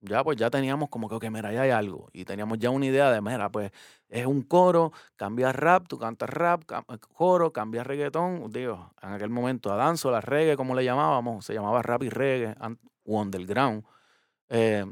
[0.00, 2.08] ya pues ya teníamos como que, mira, ya hay algo.
[2.12, 3.72] Y teníamos ya una idea de, mira, pues
[4.08, 8.50] es un coro, cambia rap, tú cantas rap, eh, coro, cambia reggaetón.
[8.50, 12.08] Digo, en aquel momento a danzo, la reggae, como le llamábamos, se llamaba rap y
[12.10, 12.54] reggae,
[13.04, 13.84] o underground.
[14.48, 14.86] Eh,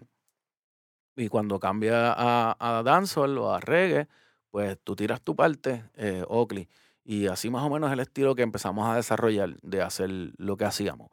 [1.16, 4.08] y cuando cambia a, a o a reggae,
[4.50, 6.68] pues tú tiras tu parte, eh, Oakley.
[7.04, 10.64] Y así más o menos el estilo que empezamos a desarrollar de hacer lo que
[10.66, 11.10] hacíamos.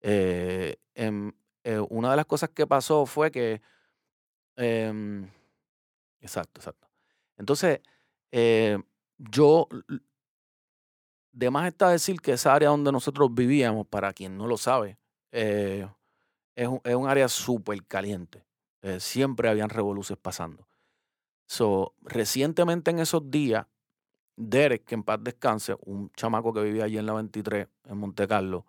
[0.00, 1.32] Eh, em,
[1.68, 3.60] eh, una de las cosas que pasó fue que...
[4.56, 5.28] em,
[6.18, 6.88] exacto, exacto.
[7.36, 7.80] Entonces,
[8.32, 8.78] eh,
[9.18, 9.68] yo...
[11.30, 14.98] De más está decir que esa área donde nosotros vivíamos, para quien no lo sabe,
[15.30, 15.86] eh,
[16.56, 18.44] es, un, es un área súper caliente.
[18.98, 20.66] Siempre habían revoluciones pasando.
[21.46, 23.66] So, recientemente en esos días,
[24.36, 28.26] Derek, que en paz descanse, un chamaco que vivía allí en la 23, en Monte
[28.26, 28.66] Carlo,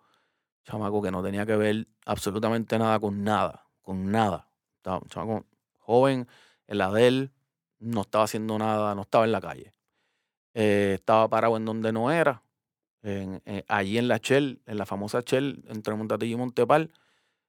[0.64, 4.48] chamaco que no tenía que ver absolutamente nada con nada, con nada.
[4.76, 5.46] Estaba chamaco
[5.78, 6.28] joven,
[6.66, 7.32] en la de él,
[7.78, 9.74] no estaba haciendo nada, no estaba en la calle.
[10.54, 12.42] Eh, estaba parado en donde no era,
[13.02, 16.92] en- allí en la Shell, en la famosa Shell, entre Montatillo y Montepal,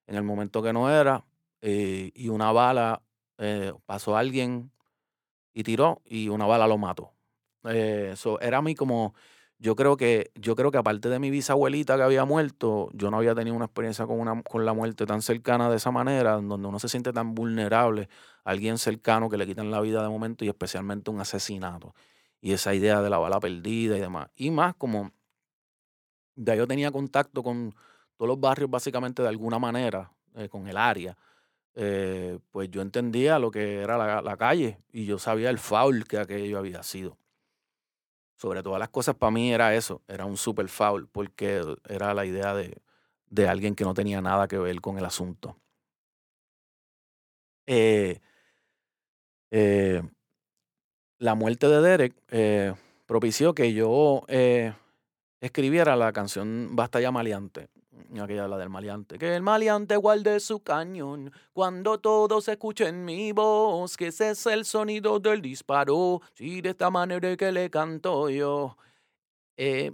[0.07, 1.25] en el momento que no era,
[1.61, 3.03] eh, y una bala,
[3.37, 4.71] eh, pasó alguien
[5.53, 7.13] y tiró, y una bala lo mató.
[7.65, 9.13] Eh, so, era a mí como,
[9.61, 13.17] yo creo que, yo creo que aparte de mi bisabuelita que había muerto, yo no
[13.17, 16.67] había tenido una experiencia con, una, con la muerte tan cercana de esa manera, donde
[16.67, 18.09] uno se siente tan vulnerable
[18.43, 21.93] a alguien cercano que le quitan la vida de momento y especialmente un asesinato.
[22.41, 24.29] Y esa idea de la bala perdida y demás.
[24.35, 25.11] Y más como
[26.35, 27.75] ya yo tenía contacto con
[28.17, 31.15] todos los barrios básicamente de alguna manera, eh, con el área,
[31.75, 36.05] eh, pues yo entendía lo que era la, la calle y yo sabía el foul
[36.05, 37.20] que aquello había sido.
[38.41, 42.25] Sobre todas las cosas, para mí era eso, era un super foul, porque era la
[42.25, 42.75] idea de,
[43.29, 45.57] de alguien que no tenía nada que ver con el asunto.
[47.67, 48.19] Eh,
[49.51, 50.01] eh,
[51.19, 52.73] la muerte de Derek eh,
[53.05, 54.23] propició que yo
[55.39, 57.67] escribiera la canción Basta ya maleante.
[58.21, 59.17] Aquella la del maleante.
[59.17, 64.65] Que el maleante guarde su cañón cuando todos escuchen mi voz, que ese es el
[64.65, 68.77] sonido del disparo, si de esta manera que le canto yo.
[69.57, 69.91] Eh,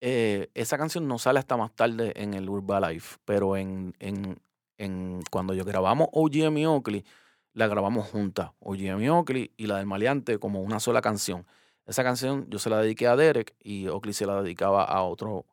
[0.00, 4.40] eh, esa canción no sale hasta más tarde en el Life, pero en, en,
[4.78, 7.04] en cuando yo grabamos OGM y Oakley,
[7.52, 11.46] la grabamos juntas, OGM y Oakley y la del maleante como una sola canción.
[11.86, 15.44] Esa canción yo se la dediqué a Derek y Oakley se la dedicaba a otro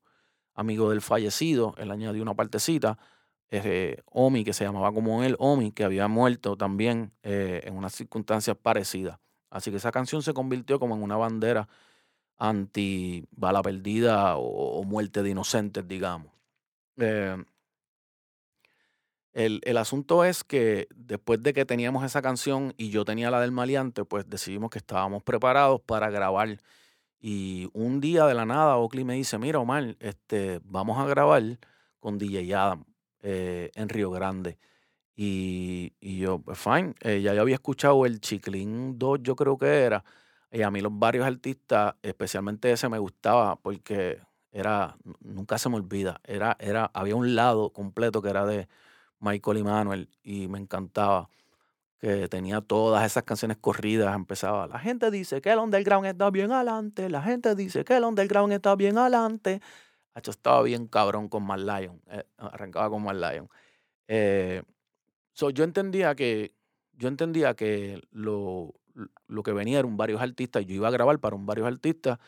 [0.57, 1.73] amigo del fallecido.
[1.77, 2.97] Él añadió una partecita.
[3.49, 7.93] Eh, Omi, que se llamaba como él, Omi, que había muerto también eh, en unas
[7.93, 9.19] circunstancias parecidas.
[9.49, 11.69] Así que esa canción se convirtió como en una bandera
[12.37, 16.33] anti bala perdida o, muerte de inocentes, digamos.
[16.97, 17.37] Eh,
[19.33, 23.39] el, el, asunto es que después de que teníamos esa canción y yo tenía la
[23.39, 26.57] del maleante, pues decidimos que estábamos preparados para grabar.
[27.19, 31.43] Y un día de la nada, Oakley me dice, mira Omar, este, vamos a grabar
[31.99, 32.85] con DJ Adam
[33.21, 34.57] eh, en Río Grande.
[35.15, 39.57] Y, y yo, pues fine, eh, ya yo había escuchado el Chiclín 2, yo creo
[39.57, 40.03] que era.
[40.51, 44.19] Y a mí los varios artistas, especialmente ese, me gustaba porque
[44.51, 48.67] era, nunca se me olvida, era, era, había un lado completo que era de
[49.19, 51.29] Michael y Manuel y me encantaba
[51.99, 56.51] que tenía todas esas canciones corridas, empezaba, la gente dice que el underground está bien
[56.51, 59.61] adelante, la gente dice que el underground está bien adelante.
[60.13, 63.49] Hacho estaba bien cabrón con Mad Lion, eh, arrancaba con Mad Lion.
[64.07, 64.63] Eh,
[65.33, 66.55] yo entendía que,
[66.93, 68.73] yo entendía que lo,
[69.27, 72.19] lo que venía eran varios artistas, yo iba a grabar para un varios artistas,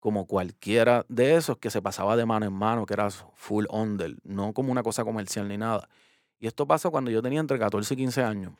[0.00, 4.16] como cualquiera de esos que se pasaba de mano en mano, que era full under,
[4.22, 5.88] no como una cosa comercial ni nada.
[6.38, 8.52] Y esto pasó cuando yo tenía entre 14 y 15 años.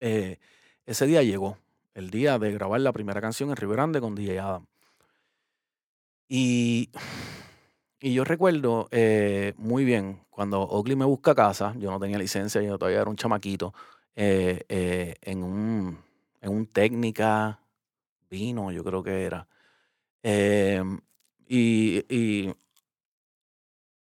[0.00, 0.38] Eh,
[0.86, 1.58] ese día llegó,
[1.94, 4.66] el día de grabar la primera canción en Río Grande con DJ Adam.
[6.28, 6.90] Y,
[8.00, 12.18] y yo recuerdo eh, muy bien, cuando Oakley me busca a casa, yo no tenía
[12.18, 13.74] licencia, yo todavía era un chamaquito,
[14.16, 14.64] eh,
[15.22, 15.98] en, un,
[16.40, 17.60] en un técnica
[18.30, 19.46] vino, yo creo que era.
[21.48, 22.54] y, y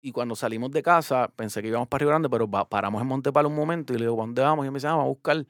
[0.05, 3.49] y cuando salimos de casa, pensé que íbamos para Río Grande, pero paramos en Montepalo
[3.49, 4.63] un momento y le digo, ¿dónde vamos?
[4.63, 5.45] Y me dice, ah, vamos a buscar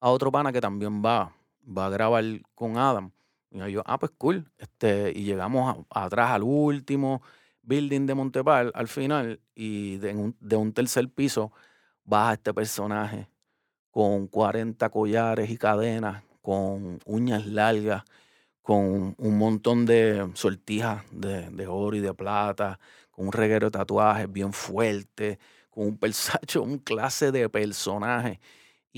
[0.00, 1.32] a otro pana que también va,
[1.66, 2.24] va a grabar
[2.54, 3.10] con Adam.
[3.50, 4.50] Y yo, ah, pues cool.
[4.58, 7.22] Este, y llegamos atrás al último
[7.62, 11.52] building de Montepal, al final, y de un, de un tercer piso
[12.04, 13.28] baja este personaje
[13.90, 18.04] con 40 collares y cadenas, con uñas largas,
[18.62, 22.78] con un montón de sortijas de, de oro y de plata,
[23.10, 25.38] con un reguero de tatuajes bien fuerte,
[25.70, 28.40] con un persacho, un clase de personaje.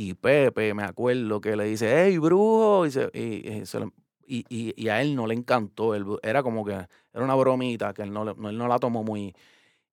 [0.01, 2.95] Y Pepe, me acuerdo que le dice, hey, brujo, y,
[4.49, 8.31] y, a él no le encantó, era como que era una bromita, que él no,
[8.31, 9.35] él no la tomó muy...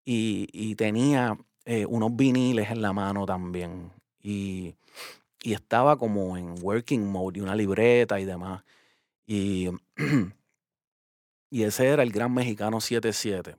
[0.06, 1.36] Y, tenía
[1.66, 3.92] eh, unos viniles en la mano también.
[4.22, 4.76] Y,
[5.42, 8.64] y estaba como en working mode y una libreta y demás.
[9.26, 9.70] Y
[11.50, 13.56] Y ese era el gran mexicano 77,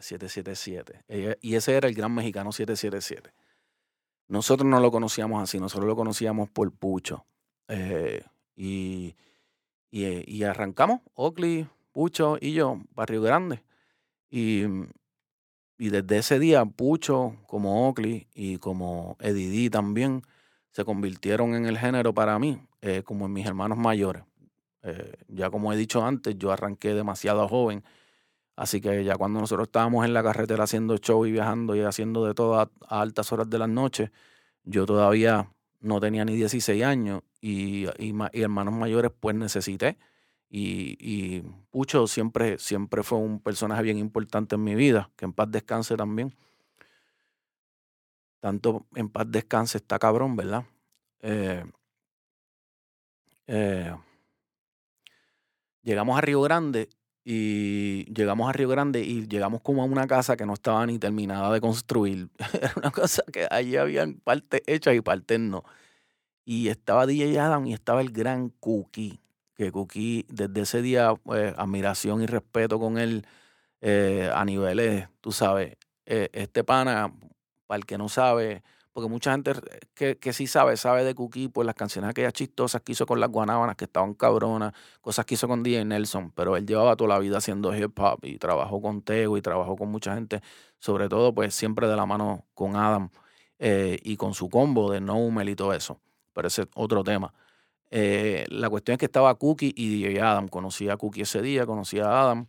[0.00, 1.04] 777.
[1.06, 3.30] Eh, y ese era el gran mexicano 777.
[4.30, 7.26] Nosotros no lo conocíamos así, nosotros lo conocíamos por Pucho.
[7.68, 8.22] Eh,
[8.54, 9.16] y,
[9.90, 13.62] eh, y, arrancamos, Oakley, Pucho y yo, Barrio Grande.
[14.30, 14.62] Y,
[15.78, 20.22] y desde ese día, Pucho, como Oakley y como Eddie también,
[20.70, 22.60] se convirtieron en el género para mí,
[23.04, 24.22] como en mis hermanos mayores.
[24.82, 27.84] Eh, ya como he dicho antes, yo arranqué demasiado joven.
[28.60, 32.26] Así que ya cuando nosotros estábamos en la carretera haciendo show y viajando y haciendo
[32.26, 34.12] de todo a, altas horas de la noche,
[34.64, 35.50] yo todavía
[35.80, 39.96] no tenía ni 16 años y, y, hermanos mayores pues necesité.
[40.50, 45.32] Y, y, Pucho siempre, siempre fue un personaje bien importante en mi vida, que en
[45.32, 46.36] paz descanse también.
[48.40, 50.64] Tanto en paz descanse está cabrón, ¿verdad?
[51.22, 51.64] eh,
[53.46, 53.94] eh
[55.82, 56.90] Llegamos a Río Grande
[57.24, 60.98] y llegamos a Río Grande y llegamos como a una casa que no estaba ni
[60.98, 62.28] terminada de construir.
[62.54, 65.64] Era una cosa que allí habían partes hechas y partes no.
[66.44, 69.20] Y estaba DJ Adam y estaba el gran Cookie,
[69.54, 73.26] que Cookie desde ese día, pues, admiración y respeto con él
[73.82, 77.14] eh, a niveles, tú sabes, eh, este pana,
[77.66, 78.62] para el que no sabe,
[78.92, 79.52] porque mucha gente
[79.94, 83.20] que, que sí sabe, sabe de Cookie por las canciones aquellas chistosas que hizo con
[83.20, 87.08] las guanábanas, que estaban cabronas, cosas que hizo con DJ Nelson, pero él llevaba toda
[87.08, 90.42] la vida haciendo hip hop y trabajó con Tego y trabajó con mucha gente,
[90.78, 93.10] sobre todo pues siempre de la mano con Adam
[93.58, 96.00] eh, y con su combo de No y todo eso,
[96.32, 97.32] pero ese es otro tema.
[97.90, 101.66] Eh, la cuestión es que estaba Cookie y DJ Adam, conocí a Cookie ese día,
[101.66, 102.46] conocí a Adam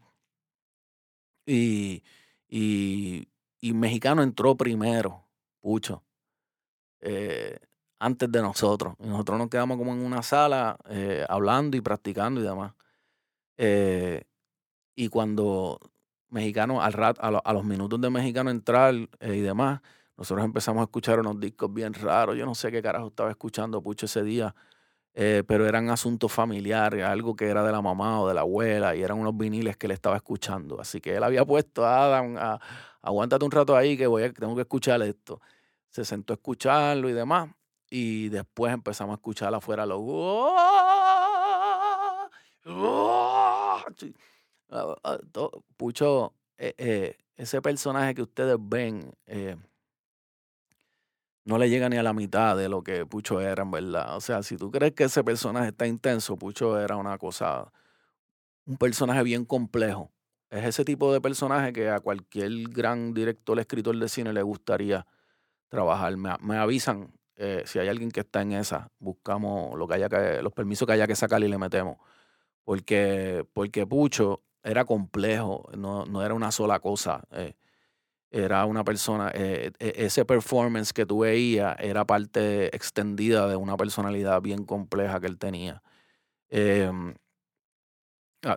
[1.45, 2.03] y
[2.47, 3.29] Y,
[3.61, 5.25] y Mexicano entró primero,
[5.61, 6.03] Pucho,
[7.01, 7.57] eh,
[7.99, 8.95] antes de nosotros.
[8.99, 12.73] Y nosotros nos quedamos como en una sala eh, hablando y practicando y demás.
[13.57, 14.23] Eh,
[14.95, 15.79] y cuando
[16.29, 19.81] Mexicano, al rat, a, lo- a los minutos de Mexicano entrar eh, y demás,
[20.17, 22.37] nosotros empezamos a escuchar unos discos bien raros.
[22.37, 24.55] Yo no sé qué carajo estaba escuchando Pucho ese día,
[25.13, 29.01] pero eran asuntos familiares, algo que era de la mamá o de la abuela, y
[29.03, 30.79] eran unos viniles que él estaba escuchando.
[30.79, 32.59] Así que él había puesto a Adam,
[33.01, 35.41] aguántate un rato ahí que voy a, tengo que escuchar esto.
[35.91, 37.49] Se sentó a escucharlo y demás,
[37.89, 40.01] y después empezamos a escuchar afuera los...
[44.73, 45.17] Ah, ah,
[45.77, 49.57] Pucho, eh, eh, ese personaje que ustedes ven eh,
[51.43, 54.15] no le llega ni a la mitad de lo que Pucho era, en verdad.
[54.15, 57.71] O sea, si tú crees que ese personaje está intenso, Pucho era una cosa,
[58.65, 60.11] un personaje bien complejo.
[60.49, 65.05] Es ese tipo de personaje que a cualquier gran director, escritor de cine le gustaría
[65.71, 66.15] trabajar.
[66.17, 68.91] Me, me avisan eh, si hay alguien que está en esa.
[68.99, 71.97] Buscamos lo que haya que, los permisos que haya que sacar y le metemos.
[72.63, 77.23] Porque, porque Pucho era complejo, no, no era una sola cosa.
[77.31, 77.55] eh,
[78.31, 83.77] era una persona, eh, e- ese performance que tú veías era parte extendida de una
[83.77, 85.83] personalidad bien compleja que él tenía.
[86.49, 87.15] Em,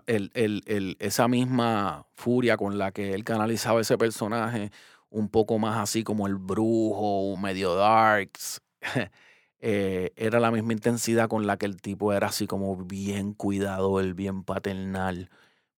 [0.07, 4.71] el- el- el- esa misma furia con la que él canalizaba ese personaje,
[5.15, 8.61] un poco más así como el brujo, medio darks,
[9.61, 14.15] eh, era la misma intensidad con la que el tipo era así como bien cuidador,
[14.15, 15.31] bien paternal,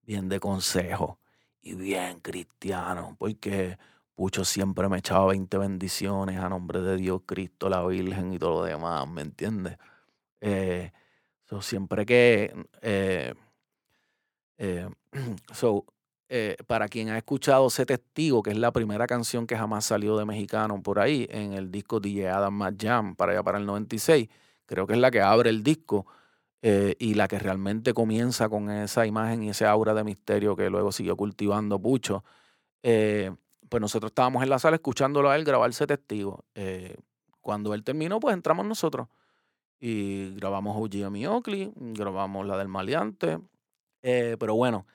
[0.02, 1.20] bien de consejo
[1.62, 3.78] y bien cristiano, porque
[4.14, 8.60] Pucho siempre me echaba 20 bendiciones a nombre de Dios, Cristo, la Virgen y todo
[8.60, 9.76] lo demás, ¿me entiendes?
[10.40, 10.92] Eh,
[11.46, 12.54] so, siempre que...
[12.82, 13.34] eh,
[15.52, 15.84] so,
[16.28, 20.16] eh, para quien ha escuchado Sé Testigo, que es la primera canción que jamás salió
[20.16, 23.66] de mexicano por ahí, en el disco DJ Adam Mad Jam, para allá para el
[23.66, 24.28] 96,
[24.66, 26.06] creo que es la que abre el disco
[26.62, 30.70] eh, y la que realmente comienza con esa imagen y ese aura de misterio que
[30.70, 32.24] luego siguió cultivando Pucho.
[32.82, 33.30] Eh,
[33.68, 36.44] pues nosotros estábamos en la sala escuchándolo a él grabarse testigo.
[36.54, 36.96] Eh,
[37.40, 39.08] cuando él terminó, pues entramos nosotros
[39.78, 43.38] y grabamos OG Oakley, grabamos la del Maleante.
[44.02, 44.86] Eh, pero bueno,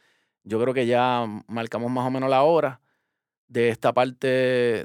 [0.43, 2.81] yo creo que ya marcamos más o menos la hora
[3.47, 4.27] de esta parte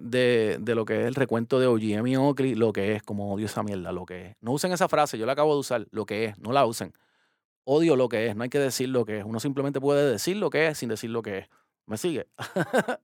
[0.03, 3.47] de, de lo que es el recuento de OGM Oakley, lo que es, como odio
[3.47, 4.37] esa mierda, lo que es.
[4.41, 6.93] No usen esa frase, yo la acabo de usar, lo que es, no la usen.
[7.65, 9.25] Odio lo que es, no hay que decir lo que es.
[9.25, 11.49] Uno simplemente puede decir lo que es sin decir lo que es.
[11.87, 12.27] ¿Me sigue?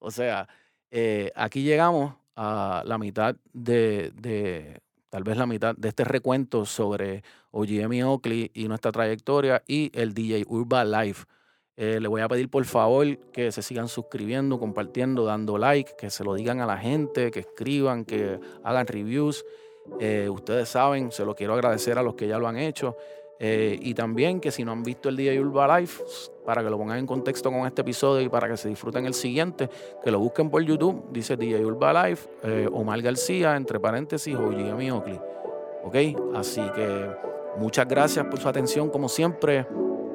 [0.00, 0.48] o sea,
[0.90, 4.80] eh, aquí llegamos a la mitad de, de,
[5.10, 7.22] tal vez la mitad de este recuento sobre
[7.52, 11.18] OGM Oakley y nuestra trayectoria y el DJ Urba Live.
[11.80, 16.10] Eh, le voy a pedir por favor que se sigan suscribiendo, compartiendo, dando like, que
[16.10, 19.44] se lo digan a la gente, que escriban, que hagan reviews.
[20.00, 22.96] Eh, ustedes saben, se lo quiero agradecer a los que ya lo han hecho.
[23.40, 25.92] Eh, y también que si no han visto el DJ Urba Live,
[26.44, 29.14] para que lo pongan en contexto con este episodio y para que se disfruten el
[29.14, 29.70] siguiente,
[30.02, 34.92] que lo busquen por YouTube, dice DJ Urba Live, eh, Omar García, entre paréntesis, OGM
[34.92, 35.20] Oakley.
[35.84, 35.94] ¿Ok?
[36.34, 37.08] Así que
[37.56, 39.66] muchas gracias por su atención como siempre